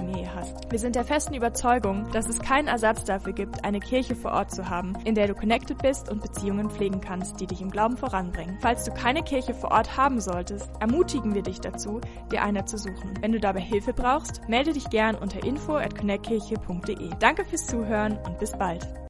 [0.00, 0.70] Familie hast.
[0.70, 4.50] Wir sind der festen Überzeugung, dass es keinen Ersatz dafür gibt, eine Kirche vor Ort
[4.50, 7.98] zu haben, in der du connected bist und Beziehungen pflegen kannst, die dich im Glauben
[7.98, 8.58] voranbringen.
[8.62, 12.00] Falls du keine Kirche vor Ort haben solltest, ermutigen wir dich dazu,
[12.32, 13.14] dir eine zu suchen.
[13.20, 17.10] Wenn du dabei Hilfe brauchst, melde dich gern unter info at connectkirche.de.
[17.18, 19.00] Danke fürs Zuhören und bis bald.